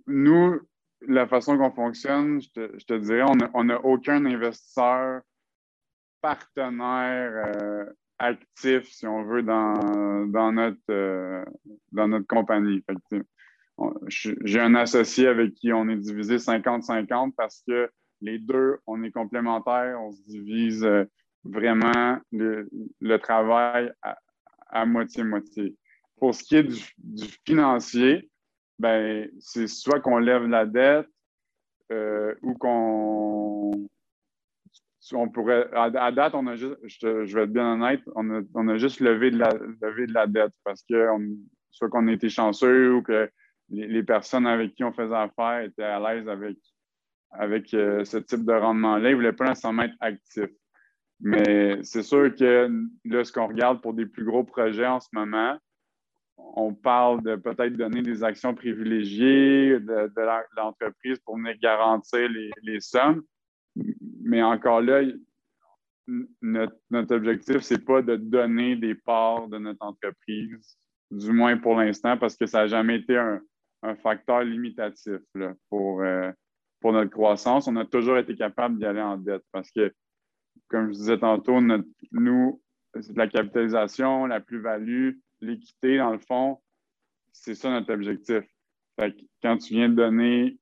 [0.07, 0.61] nous,
[1.09, 3.25] la façon qu'on fonctionne, je te, dirais,
[3.55, 5.23] on n'a aucun investisseur
[6.21, 7.85] partenaire euh,
[8.19, 9.75] actif, si on veut, dans,
[10.91, 11.45] euh,
[11.93, 12.83] notre compagnie.
[14.09, 17.91] J'ai un associé avec qui on est divisé 50-50 parce que
[18.23, 21.05] les deux, on est complémentaires, on se divise euh,
[21.45, 23.93] vraiment le, travail
[24.71, 25.77] à moitié-moitié.
[26.19, 28.31] Pour ce qui est du, financier,
[28.79, 31.09] ben, c'est soit qu'on lève la dette
[31.93, 33.89] euh, ou qu'on.
[35.13, 35.31] On
[35.73, 39.39] à, date, on a juste, je, vais être bien honnête, on a, juste levé de,
[39.39, 39.51] la,
[39.83, 41.09] levé la dette parce que
[41.71, 43.31] soit qu'on a été chanceux ou que
[43.71, 46.57] les, personnes avec qui on faisait affaire étaient à l'aise avec,
[47.31, 49.09] avec euh, ce type de rendement-là.
[49.09, 50.51] Ils ne voulaient pas nécessairement être actifs.
[51.21, 52.69] Mais c'est sûr que
[53.05, 55.57] là, ce qu'on regarde pour des plus gros projets en ce moment,
[56.37, 60.11] on parle de peut-être donner des actions privilégiées de,
[60.57, 62.29] l'entreprise pour venir garantir
[62.63, 63.23] les, sommes.
[64.27, 65.03] Mais encore là,
[66.43, 70.77] notre, objectif, ce n'est pas de donner des parts de notre entreprise,
[71.13, 73.41] du moins pour l'instant, parce que ça n'a jamais été un,
[74.03, 75.21] facteur limitatif
[75.69, 76.33] pour, euh,
[76.81, 77.69] pour notre croissance.
[77.69, 79.95] On a toujours été capable d'y aller en dette parce que,
[80.67, 81.61] comme je disais tantôt,
[82.11, 82.61] nous,
[83.15, 86.59] la capitalisation, la plus-value, l'équité, dans le fond,
[87.31, 88.43] c'est ça notre objectif.
[89.41, 90.59] quand tu viens de donner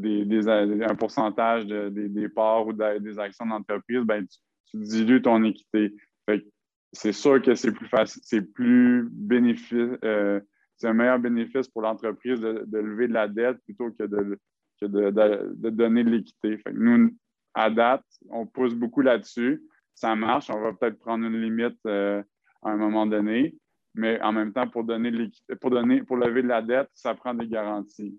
[0.00, 5.94] des, un pourcentage des, parts ou des actions d'entreprise, ben, tu, dilues ton équité.
[6.92, 10.40] c'est sûr que c'est plus facile, c'est plus bénéfice, euh,
[10.76, 14.38] c'est un meilleur bénéfice pour l'entreprise de, lever de la dette plutôt que de,
[14.82, 16.58] de, donner de l'équité.
[16.72, 17.14] Nous,
[17.54, 19.62] à date, on pousse beaucoup là-dessus.
[19.94, 20.48] Ça marche.
[20.48, 22.22] On va peut-être prendre une limite euh,
[22.62, 23.54] à un moment donné
[23.94, 25.12] mais en même temps, pour donner
[25.60, 28.18] pour donner, pour lever de la dette, ça prend des garanties.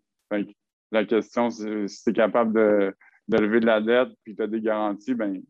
[0.93, 1.63] La question, si
[2.03, 2.95] tu es capable de,
[3.27, 5.41] lever de la dette puis tu as des garanties, ben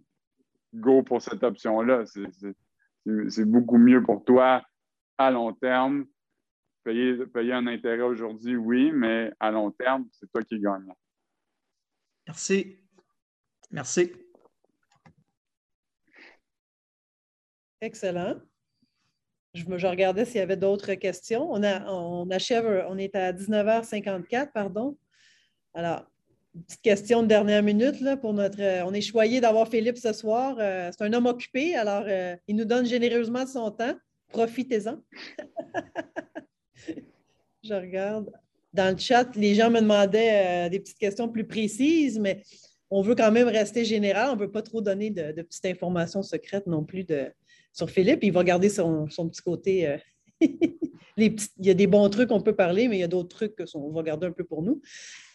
[0.73, 2.03] go pour cette option-là.
[2.05, 4.63] C'est beaucoup mieux pour toi
[5.17, 6.05] à long terme.
[6.83, 10.91] Payer, payer un intérêt aujourd'hui, oui, mais à long terme, c'est toi qui gagne.
[12.27, 12.77] Merci.
[13.71, 14.11] Merci.
[17.79, 18.35] Excellent.
[19.53, 21.51] Je, je regardais s'il y avait d'autres questions.
[21.51, 24.97] On, a, on achève, on est à 19h54, pardon.
[25.73, 26.05] Alors,
[26.67, 28.61] petite question de dernière minute là, pour notre.
[28.61, 30.55] Euh, on est choyé d'avoir Philippe ce soir.
[30.59, 33.95] Euh, c'est un homme occupé, alors euh, il nous donne généreusement son temps.
[34.29, 34.99] Profitez-en.
[37.63, 38.31] Je regarde.
[38.73, 42.41] Dans le chat, les gens me demandaient des petites questions plus précises, mais
[42.89, 44.31] on veut quand même rester général.
[44.31, 47.31] On ne veut pas trop donner de, de petites informations secrètes non plus de,
[47.71, 48.23] sur Philippe.
[48.23, 49.97] Il va garder son, petit côté.
[51.17, 53.55] Il y a des bons trucs qu'on peut parler, mais il y a d'autres trucs
[53.55, 54.81] qu'on va garder un peu pour nous.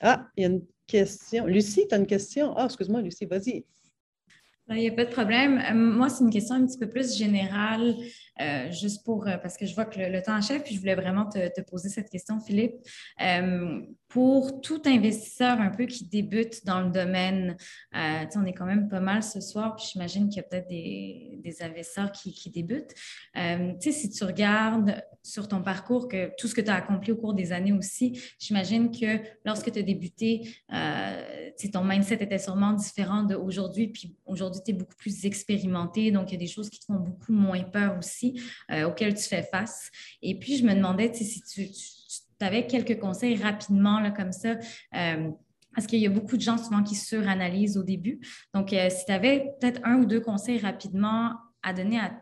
[0.00, 1.46] Ah, il y a une question.
[1.46, 2.52] Lucie, tu as une question?
[2.56, 3.64] Ah, excuse-moi, Lucie, vas-y.
[4.70, 5.58] Il n'y a pas de problème.
[5.58, 7.94] Euh, moi, c'est une question un petit peu plus générale,
[8.40, 11.26] euh, juste pour, parce que je vois que le, temps achève, puis je voulais vraiment
[11.26, 12.74] te, poser cette question, Philippe
[14.08, 17.56] pour tout investisseur un peu qui débute dans le domaine,
[17.94, 20.68] euh, on est quand même pas mal ce soir, puis j'imagine qu'il y a peut-être
[20.68, 22.94] des, investisseurs qui, débutent.
[23.36, 27.16] Euh, si tu regardes sur ton parcours, que tout ce que tu as accompli au
[27.16, 31.37] cours des années aussi, j'imagine que lorsque tu as débuté, euh,
[31.70, 36.34] ton mindset était sûrement différent d'aujourd'hui, puis aujourd'hui, tu es beaucoup plus expérimenté, donc il
[36.34, 38.40] y a des choses qui te font beaucoup moins peur aussi,
[38.86, 39.90] auxquelles tu fais face.
[40.22, 41.68] Et puis, je me demandais si tu
[42.38, 44.56] tu avais quelques conseils rapidement, là, comme ça.
[44.94, 45.30] Euh,
[45.74, 48.20] parce qu'il y a beaucoup de gens souvent qui suranalysent au début.
[48.54, 52.12] Donc, euh, si tu avais peut-être un ou deux conseils rapidement à donner à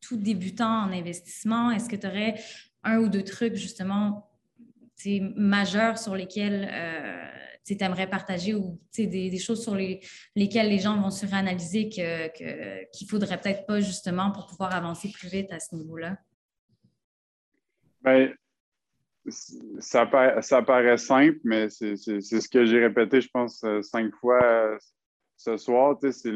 [0.00, 2.40] tout débutant en investissement, est-ce que tu aurais
[2.84, 4.30] un ou deux trucs justement
[5.36, 6.70] majeurs sur lesquels
[7.66, 10.00] tu aimerais partager ou des, des, choses sur les,
[10.34, 14.74] lesquelles les gens vont suranalyser qu'il que, qu'il ne faudrait peut-être pas justement pour pouvoir
[14.74, 16.16] avancer plus vite à ce niveau-là?
[18.04, 18.32] Bien,
[19.80, 20.08] ça,
[20.42, 24.78] ça paraît simple, mais c'est ce que j'ai répété, je pense, cinq fois
[25.36, 25.98] ce soir.
[26.00, 26.32] C'est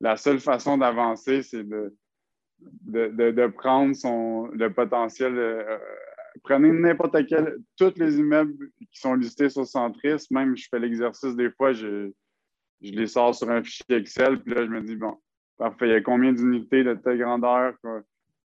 [0.00, 1.96] la seule façon d'avancer, c'est de,
[2.58, 5.36] de, de, prendre son, le potentiel.
[5.38, 5.78] Euh,
[6.42, 11.34] prenez n'importe quel, tous les immeubles qui sont listés sur Centris, même je fais l'exercice
[11.36, 12.10] des fois, je,
[12.80, 15.18] je les sors sur un fichier Excel, puis là, je me dis, bon,
[15.56, 17.74] parfait, il y a combien d'unités de telle grandeur,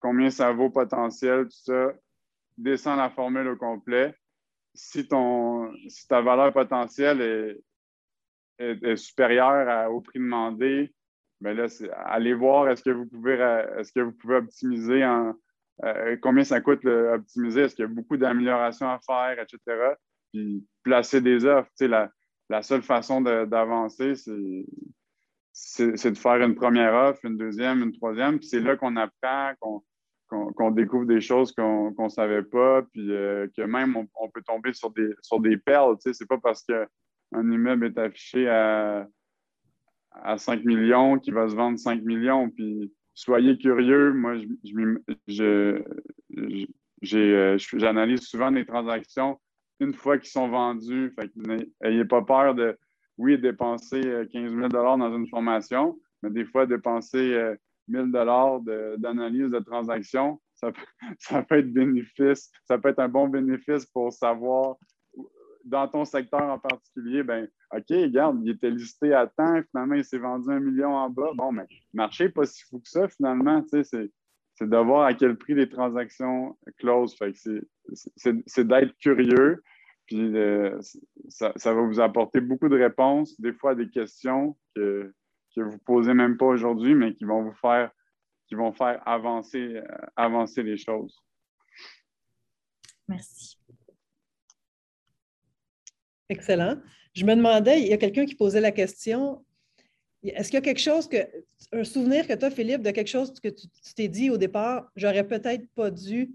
[0.00, 1.92] combien ça vaut potentiel, tout ça.
[2.56, 4.14] Descends la formule au complet.
[4.74, 7.58] Si, ton, si ta valeur potentielle est,
[8.58, 10.92] est, supérieure au prix demandé,
[11.40, 11.66] bien là,
[12.04, 12.90] allez voir est-ce que
[13.80, 15.34] est-ce que vous pouvez optimiser en,
[15.84, 19.58] euh, combien ça coûte optimiser, est-ce qu'il y a beaucoup d'améliorations à faire, etc.
[20.32, 21.70] Puis placer des offres.
[21.80, 22.10] La,
[22.50, 24.14] la seule façon d'avancer,
[25.52, 28.38] c'est de faire une première offre, une deuxième, une troisième.
[28.38, 29.52] Puis c'est là qu'on apprend,
[30.28, 34.72] qu'on découvre des choses qu'on ne savait pas, puis euh, que même on, peut tomber
[34.72, 35.96] sur des, perles.
[36.00, 36.86] Ce n'est pas parce qu'un
[37.34, 39.06] immeuble est affiché à,
[40.12, 42.50] à 5 millions qu'il va se vendre 5 millions.
[42.50, 44.12] Puis soyez curieux.
[44.12, 44.36] Moi,
[45.40, 45.82] euh,
[47.58, 49.38] j'analyse souvent les transactions
[49.78, 51.14] une fois qu'ils sont vendus.
[51.36, 52.78] n'ayez pas peur de,
[53.18, 57.56] oui, dépenser 15 euh, 000 dans une formation, mais des fois, dépenser 1 euh,
[57.88, 58.06] 000
[58.98, 60.80] d'analyse de transactions, ça peut,
[61.18, 64.76] ça peut être bénéfice, ça peut être un bon bénéfice pour savoir
[65.64, 70.04] dans ton secteur en particulier, ben, OK, regarde, il était listé à temps, finalement, il
[70.04, 71.30] s'est vendu un million en bas.
[71.34, 73.64] Bon, mais le marché n'est pas si fou que ça, finalement.
[73.70, 77.16] C'est, c'est de voir à quel prix les transactions closent.
[78.16, 79.62] c'est, d'être curieux,
[80.06, 80.78] puis euh,
[81.28, 85.14] ça, va vous apporter beaucoup de réponses, des fois des questions que,
[85.54, 87.90] que vous ne posez même pas aujourd'hui, mais qui vont vous faire,
[88.48, 89.84] qui vont faire avancer, euh,
[90.16, 91.16] avancer les choses.
[93.08, 93.56] Merci.
[96.28, 96.76] Excellent.
[97.14, 99.44] Je me demandais, il y a quelqu'un qui posait la question,
[100.22, 101.08] est-ce qu'il y a quelque chose
[101.72, 104.90] un souvenir que tu as, Philippe, de quelque chose que tu t'es dit au départ,
[104.96, 106.30] j'aurais peut-être pas dû,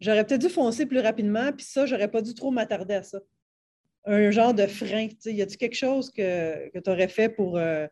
[0.00, 3.20] j'aurais peut-être dû foncer plus rapidement, puis ça, j'aurais pas dû trop m'attarder à ça.
[4.04, 5.08] Un genre de frein.
[5.24, 7.56] Y a-t-il quelque chose que, tu aurais fait pour.
[7.56, 7.88] Euh,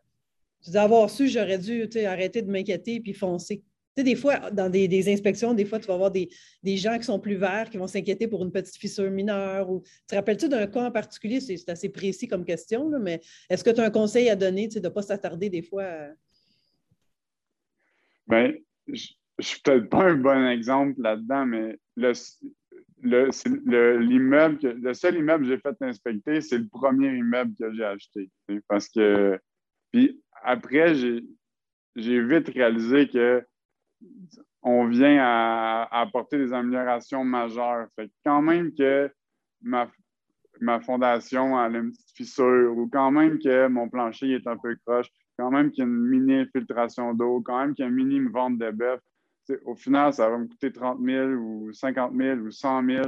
[0.63, 3.61] tu avoir su, j'aurais dû arrêter de m'inquiéter puis foncer?
[4.03, 6.29] Des fois, dans des, inspections, des fois, tu vas avoir des,
[6.65, 9.69] gens qui sont plus verts, qui vont s'inquiéter pour une petite fissure mineure.
[9.69, 9.83] Ou...
[10.07, 11.39] Te rappelles-tu d'un cas en particulier?
[11.39, 14.79] C'est assez précis comme question, mais est-ce que tu as un conseil à donner de
[14.79, 15.83] ne pas s'attarder des fois?
[15.83, 16.09] À...
[18.27, 18.53] Bien,
[18.87, 22.11] je ne suis peut-être pas un bon exemple là-dedans, mais le,
[23.01, 27.85] le, l'immeuble, le seul immeuble que j'ai fait inspecter, c'est le premier immeuble que j'ai
[27.85, 28.29] acheté.
[28.67, 29.39] Parce que,
[29.91, 31.23] puis après, j'ai,
[31.95, 33.45] j'ai vite réalisé que
[34.61, 37.87] on vient à, apporter des améliorations majeures.
[38.25, 39.11] Quand même que
[39.61, 39.87] ma,
[40.81, 45.07] fondation a une petite fissure ou quand même que mon plancher est un peu croche,
[45.37, 48.57] quand même qu'il y a une mini-infiltration d'eau, quand même qu'il y a une mini-vente
[48.57, 48.99] de bœuf,
[49.65, 53.03] au final, ça va me coûter 30 000 ou 50 000 ou 100 000.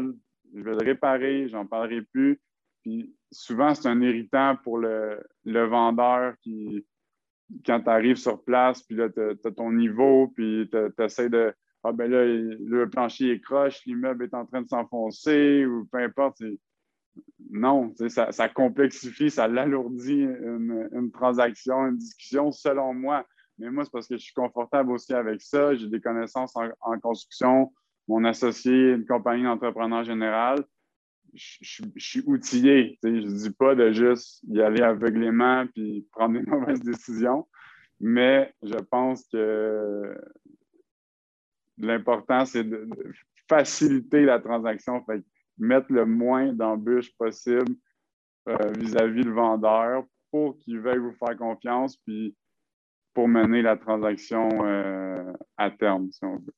[0.54, 2.40] Je vais le réparer, j'en parlerai plus.
[2.84, 6.86] Puis souvent, c'est un irritant pour le vendeur qui,
[7.66, 11.54] quand tu arrives sur place, puis là, tu as, ton niveau, puis tu essaies de.
[11.84, 16.00] Ah, ben là, le plancher est croche, l'immeuble est en train de s'enfoncer, ou peu
[16.00, 16.42] importe.
[17.50, 23.26] Non, ça, complexifie, ça l'alourdit une, transaction, une discussion, selon moi.
[23.58, 25.74] Mais moi, c'est parce que je suis confortable aussi avec ça.
[25.76, 27.72] J'ai des connaissances en, construction.
[28.08, 30.64] Mon associé, une compagnie d'entrepreneur général
[31.38, 32.98] je, suis outillé.
[33.04, 37.48] Je ne dis pas de juste y aller aveuglément puis prendre des mauvaises décisions,
[38.00, 40.16] mais je pense que
[41.78, 42.88] l'important, c'est de,
[43.48, 45.06] faciliter la transaction,
[45.58, 47.76] mettre le moins d'embûches possible
[48.50, 52.36] euh, vis-à-vis le vendeur pour qu'il veuille vous faire confiance, puis
[53.14, 56.54] pour mener la transaction euh, à terme, si on veut.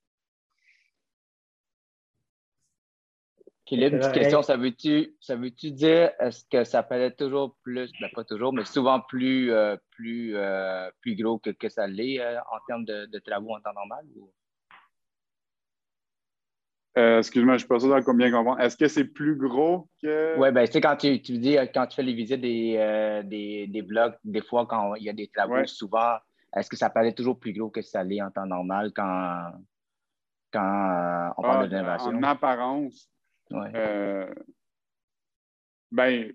[3.70, 4.42] Philippe, une petite question.
[4.42, 8.66] Ça veut-tu ça veut dire est-ce que ça paraît toujours plus, ben pas toujours, mais
[8.66, 13.20] souvent plus, euh, plus, euh, plus gros que, que ça l'est euh, en termes de,
[13.20, 14.04] travaux en temps normal?
[16.96, 18.60] Excuse-moi, je ne suis pas sûr de combien comprendre.
[18.60, 20.38] Est-ce que c'est plus gros que?
[20.38, 23.68] Oui, ben, tu sais, quand tu, tu, dis, quand tu fais les visites des, des,
[23.68, 26.16] des, blocs, des fois, quand il y a des travaux, souvent,
[26.58, 29.52] est-ce que ça paraît toujours plus gros que ça l'est en temps normal quand,
[30.52, 32.10] quand on parle ah, de rénovation?
[32.10, 33.10] En apparence,
[33.54, 34.34] euh,
[35.92, 36.32] ben,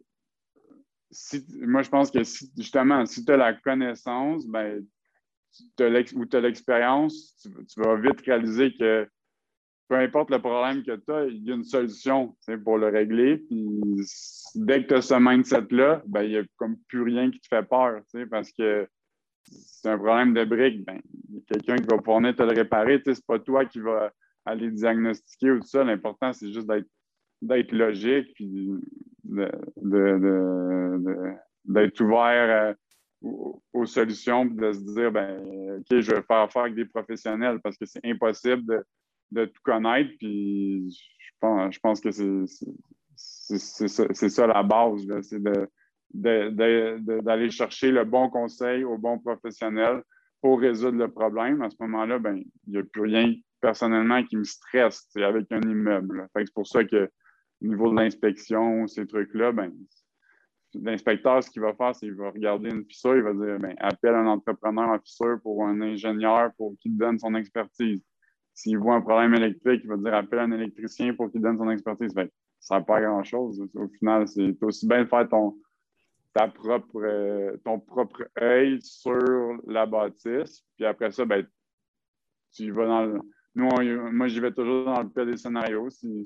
[1.61, 2.23] moi, je pense que
[2.57, 4.85] justement, si tu as la connaissance, ben,
[6.15, 9.09] ou tu as l'expérience, tu, vas vite réaliser que
[9.89, 13.37] peu importe le problème que tu as, il y a une solution pour le régler.
[13.37, 13.65] Puis
[14.57, 17.47] dès que tu as ce mindset-là, ben, il n'y a comme plus rien qui te
[17.49, 18.01] fait peur
[18.31, 18.89] parce que
[19.47, 20.85] c'est un problème de briques.
[20.85, 23.01] Ben, il y a quelqu'un qui va pouvoir te le réparer.
[23.05, 24.11] Ce n'est pas toi qui vas
[24.45, 25.85] aller diagnostiquer ou tout ça.
[25.85, 26.89] L'important, c'est juste d'être
[27.73, 28.71] logique puis
[31.65, 32.75] d'être ouvert euh,
[33.73, 35.41] aux, solutions de se dire ben,
[35.79, 38.85] OK, je vais faire affaire avec des professionnels parce que c'est impossible de
[39.35, 40.11] de tout connaître.
[40.19, 42.11] Puis je pense, je pense que
[43.17, 45.43] c'est ça la base, c'est
[46.15, 50.03] d'aller chercher le bon conseil au bon professionnel
[50.41, 51.63] pour résoudre le problème.
[51.63, 55.63] À ce moment-là, ben, il n'y a plus rien personnellement qui me stresse avec un
[55.63, 56.29] immeuble.
[56.37, 57.11] C'est pour ça que
[57.65, 59.73] au niveau de l'inspection, ces trucs-là, ben,
[60.75, 63.75] l'inspecteur, ce qu'il va faire, c'est qu'il va regarder une fissure, il va dire ben,
[63.79, 68.05] appelle un entrepreneur en fissure pour un ingénieur pour qu'il donne son expertise.
[68.53, 71.71] S'il voit un problème électrique, il va dire appelle un électricien pour qu'il donne son
[71.71, 72.13] expertise.
[72.15, 72.29] Ben,
[72.61, 73.63] ça sert pas grand-chose.
[73.75, 75.57] Au final, c'est aussi bien de faire ton,
[76.35, 80.65] ta propre, euh, ton propre œil sur la bâtisse.
[80.77, 81.47] Puis après ça, ben,
[82.53, 83.21] tu vas dans le.
[83.55, 83.69] Nous,
[84.13, 85.89] moi, j'y vais toujours dans le pire des scénarios.
[85.91, 86.25] S'il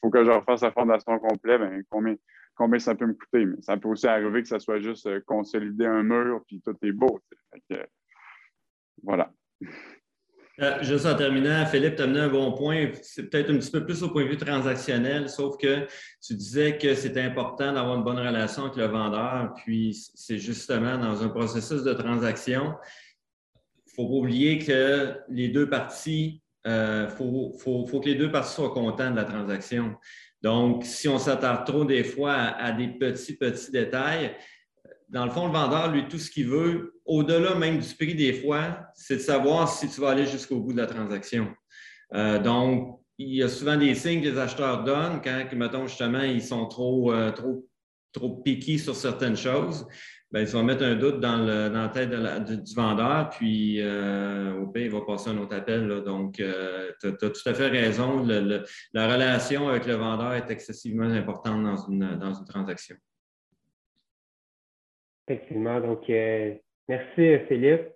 [0.00, 1.84] faut que je refasse la fondation complète, ben,
[2.56, 3.44] combien, ça peut me coûter?
[3.44, 6.76] Mais ça peut aussi arriver que ça soit juste euh, consolider un mur, puis tout
[6.82, 7.20] est beau.
[9.02, 9.30] voilà.
[10.60, 12.90] Euh, juste en terminant, Philippe, tu as amené un bon point.
[13.02, 15.86] C'est peut-être un petit peu plus au point de vue transactionnel, sauf que
[16.22, 19.54] tu disais que c'était important d'avoir une bonne relation avec le vendeur.
[19.56, 22.74] Puis c'est justement dans un processus de transaction,
[23.86, 28.30] il ne faut pas oublier que les deux parties, il euh, faut, que les deux
[28.30, 29.96] parties soient contents de la transaction.
[30.42, 34.36] Donc, si on s'attarde trop des fois à des petits, petits détails,
[35.08, 38.32] dans le fond, le vendeur, lui, tout ce qu'il veut, au-delà même du prix des
[38.32, 41.48] fois, c'est de savoir si tu vas aller jusqu'au bout de la transaction.
[42.14, 46.22] Euh, donc, il y a souvent des signes que les acheteurs donnent quand, mettons, justement,
[46.22, 47.68] ils sont trop, euh, trop,
[48.12, 49.86] trop piqués sur certaines choses.
[50.32, 54.86] Bien, ils vont mettre un doute dans, la tête du vendeur, puis euh, au pire,
[54.86, 55.88] il va passer un autre appel.
[56.04, 58.24] Donc, tu as, tout à fait raison.
[58.24, 62.18] la relation avec le vendeur est excessivement importante dans une,
[62.48, 62.96] transaction.
[65.28, 65.80] Effectivement.
[65.80, 66.54] Donc, euh,
[66.88, 67.88] merci Philippe.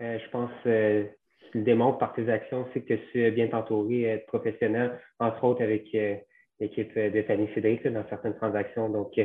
[0.00, 1.06] Euh, je pense que
[1.50, 5.42] tu le démontres par tes actions c'est que tu es bien entouré de professionnels, entre
[5.44, 6.16] autres avec euh,
[6.60, 8.90] l'équipe de Fanny Cédric dans certaines transactions.
[8.90, 9.18] Donc,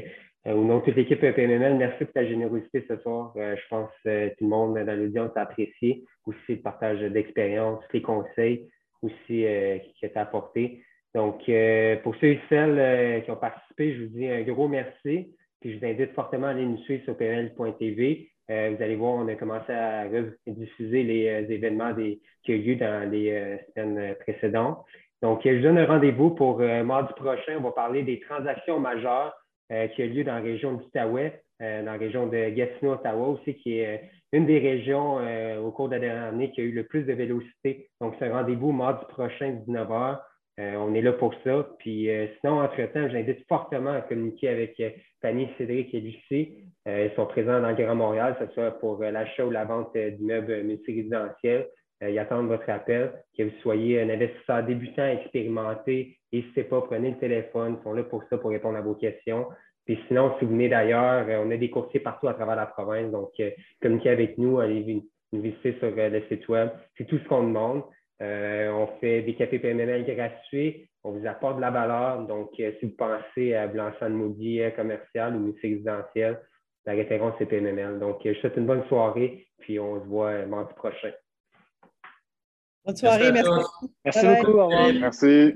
[0.46, 3.34] au nom de toute l'équipe PMML, merci pour ta générosité ce soir.
[3.36, 8.02] je pense que tout le monde dans l'audience a apprécié aussi le partage d'expérience, les
[8.02, 8.70] conseils
[9.02, 9.46] aussi
[9.96, 10.84] qui t'a apporté.
[11.14, 11.44] Donc,
[12.04, 15.32] pour ceux et celles qui ont participé, je vous dis un gros merci.
[15.62, 18.32] Puis je vous invite fortement à aller nous suivre sur PNL.tv.
[18.50, 20.08] Euh, vous allez voir, on a commencé à
[20.48, 24.84] diffuser les euh, événements des, qui ont eu lieu dans les euh, semaines précédentes.
[25.22, 27.58] Donc, je vous donne un rendez-vous pour mardi prochain.
[27.60, 29.32] On va parler des transactions majeures
[29.94, 33.80] qui ont lieu dans la région d'Outaouais, dans la région de Gatineau, Ottawa aussi, qui
[33.80, 35.20] est une des régions
[35.60, 37.90] au cours de la dernière année qui a eu le plus de vélocité.
[38.02, 40.20] Donc, c'est un rendez-vous mardi prochain, 19h.
[40.60, 41.68] Euh, on est là pour ça.
[41.80, 44.90] Puis euh, sinon, entre-temps, j'invite fortement à communiquer avec euh,
[45.22, 46.58] Fanny, Cédric et Lucie.
[46.86, 49.96] ils sont présents dans le Grand Montréal, que ce soit pour l'achat ou la vente
[49.96, 51.68] d'immeubles multirésidentiels.
[52.02, 56.18] Ils attendent votre appel, que vous soyez un investisseur débutant, expérimenté.
[56.34, 57.78] N'hésitez pas, prenez le téléphone.
[57.80, 59.48] Ils sont là pour ça, pour répondre à vos questions.
[59.86, 63.12] Puis sinon, si vous d'ailleurs, on a des courtiers partout à travers la province.
[63.12, 63.32] Donc,
[63.82, 66.70] communiquez avec nous, allez nous visiter sur le site web.
[66.98, 67.84] C'est tout ce qu'on demande.
[68.22, 70.88] Euh, on fait des PMML gratuits.
[71.04, 72.28] On vous apporte de la valeur.
[72.28, 76.40] Donc, euh, si vous pensez à Blanchard de Maudit commercial ou musée résidentiel,
[76.86, 78.00] la référence, c'est PMML.
[78.00, 81.12] Donc, euh, je vous souhaite une bonne soirée, puis on se voit mardi prochain.
[82.86, 83.52] Bonne soirée, merci.
[84.06, 84.58] Merci beaucoup.
[84.58, 84.94] Au revoir.
[84.94, 85.54] Merci.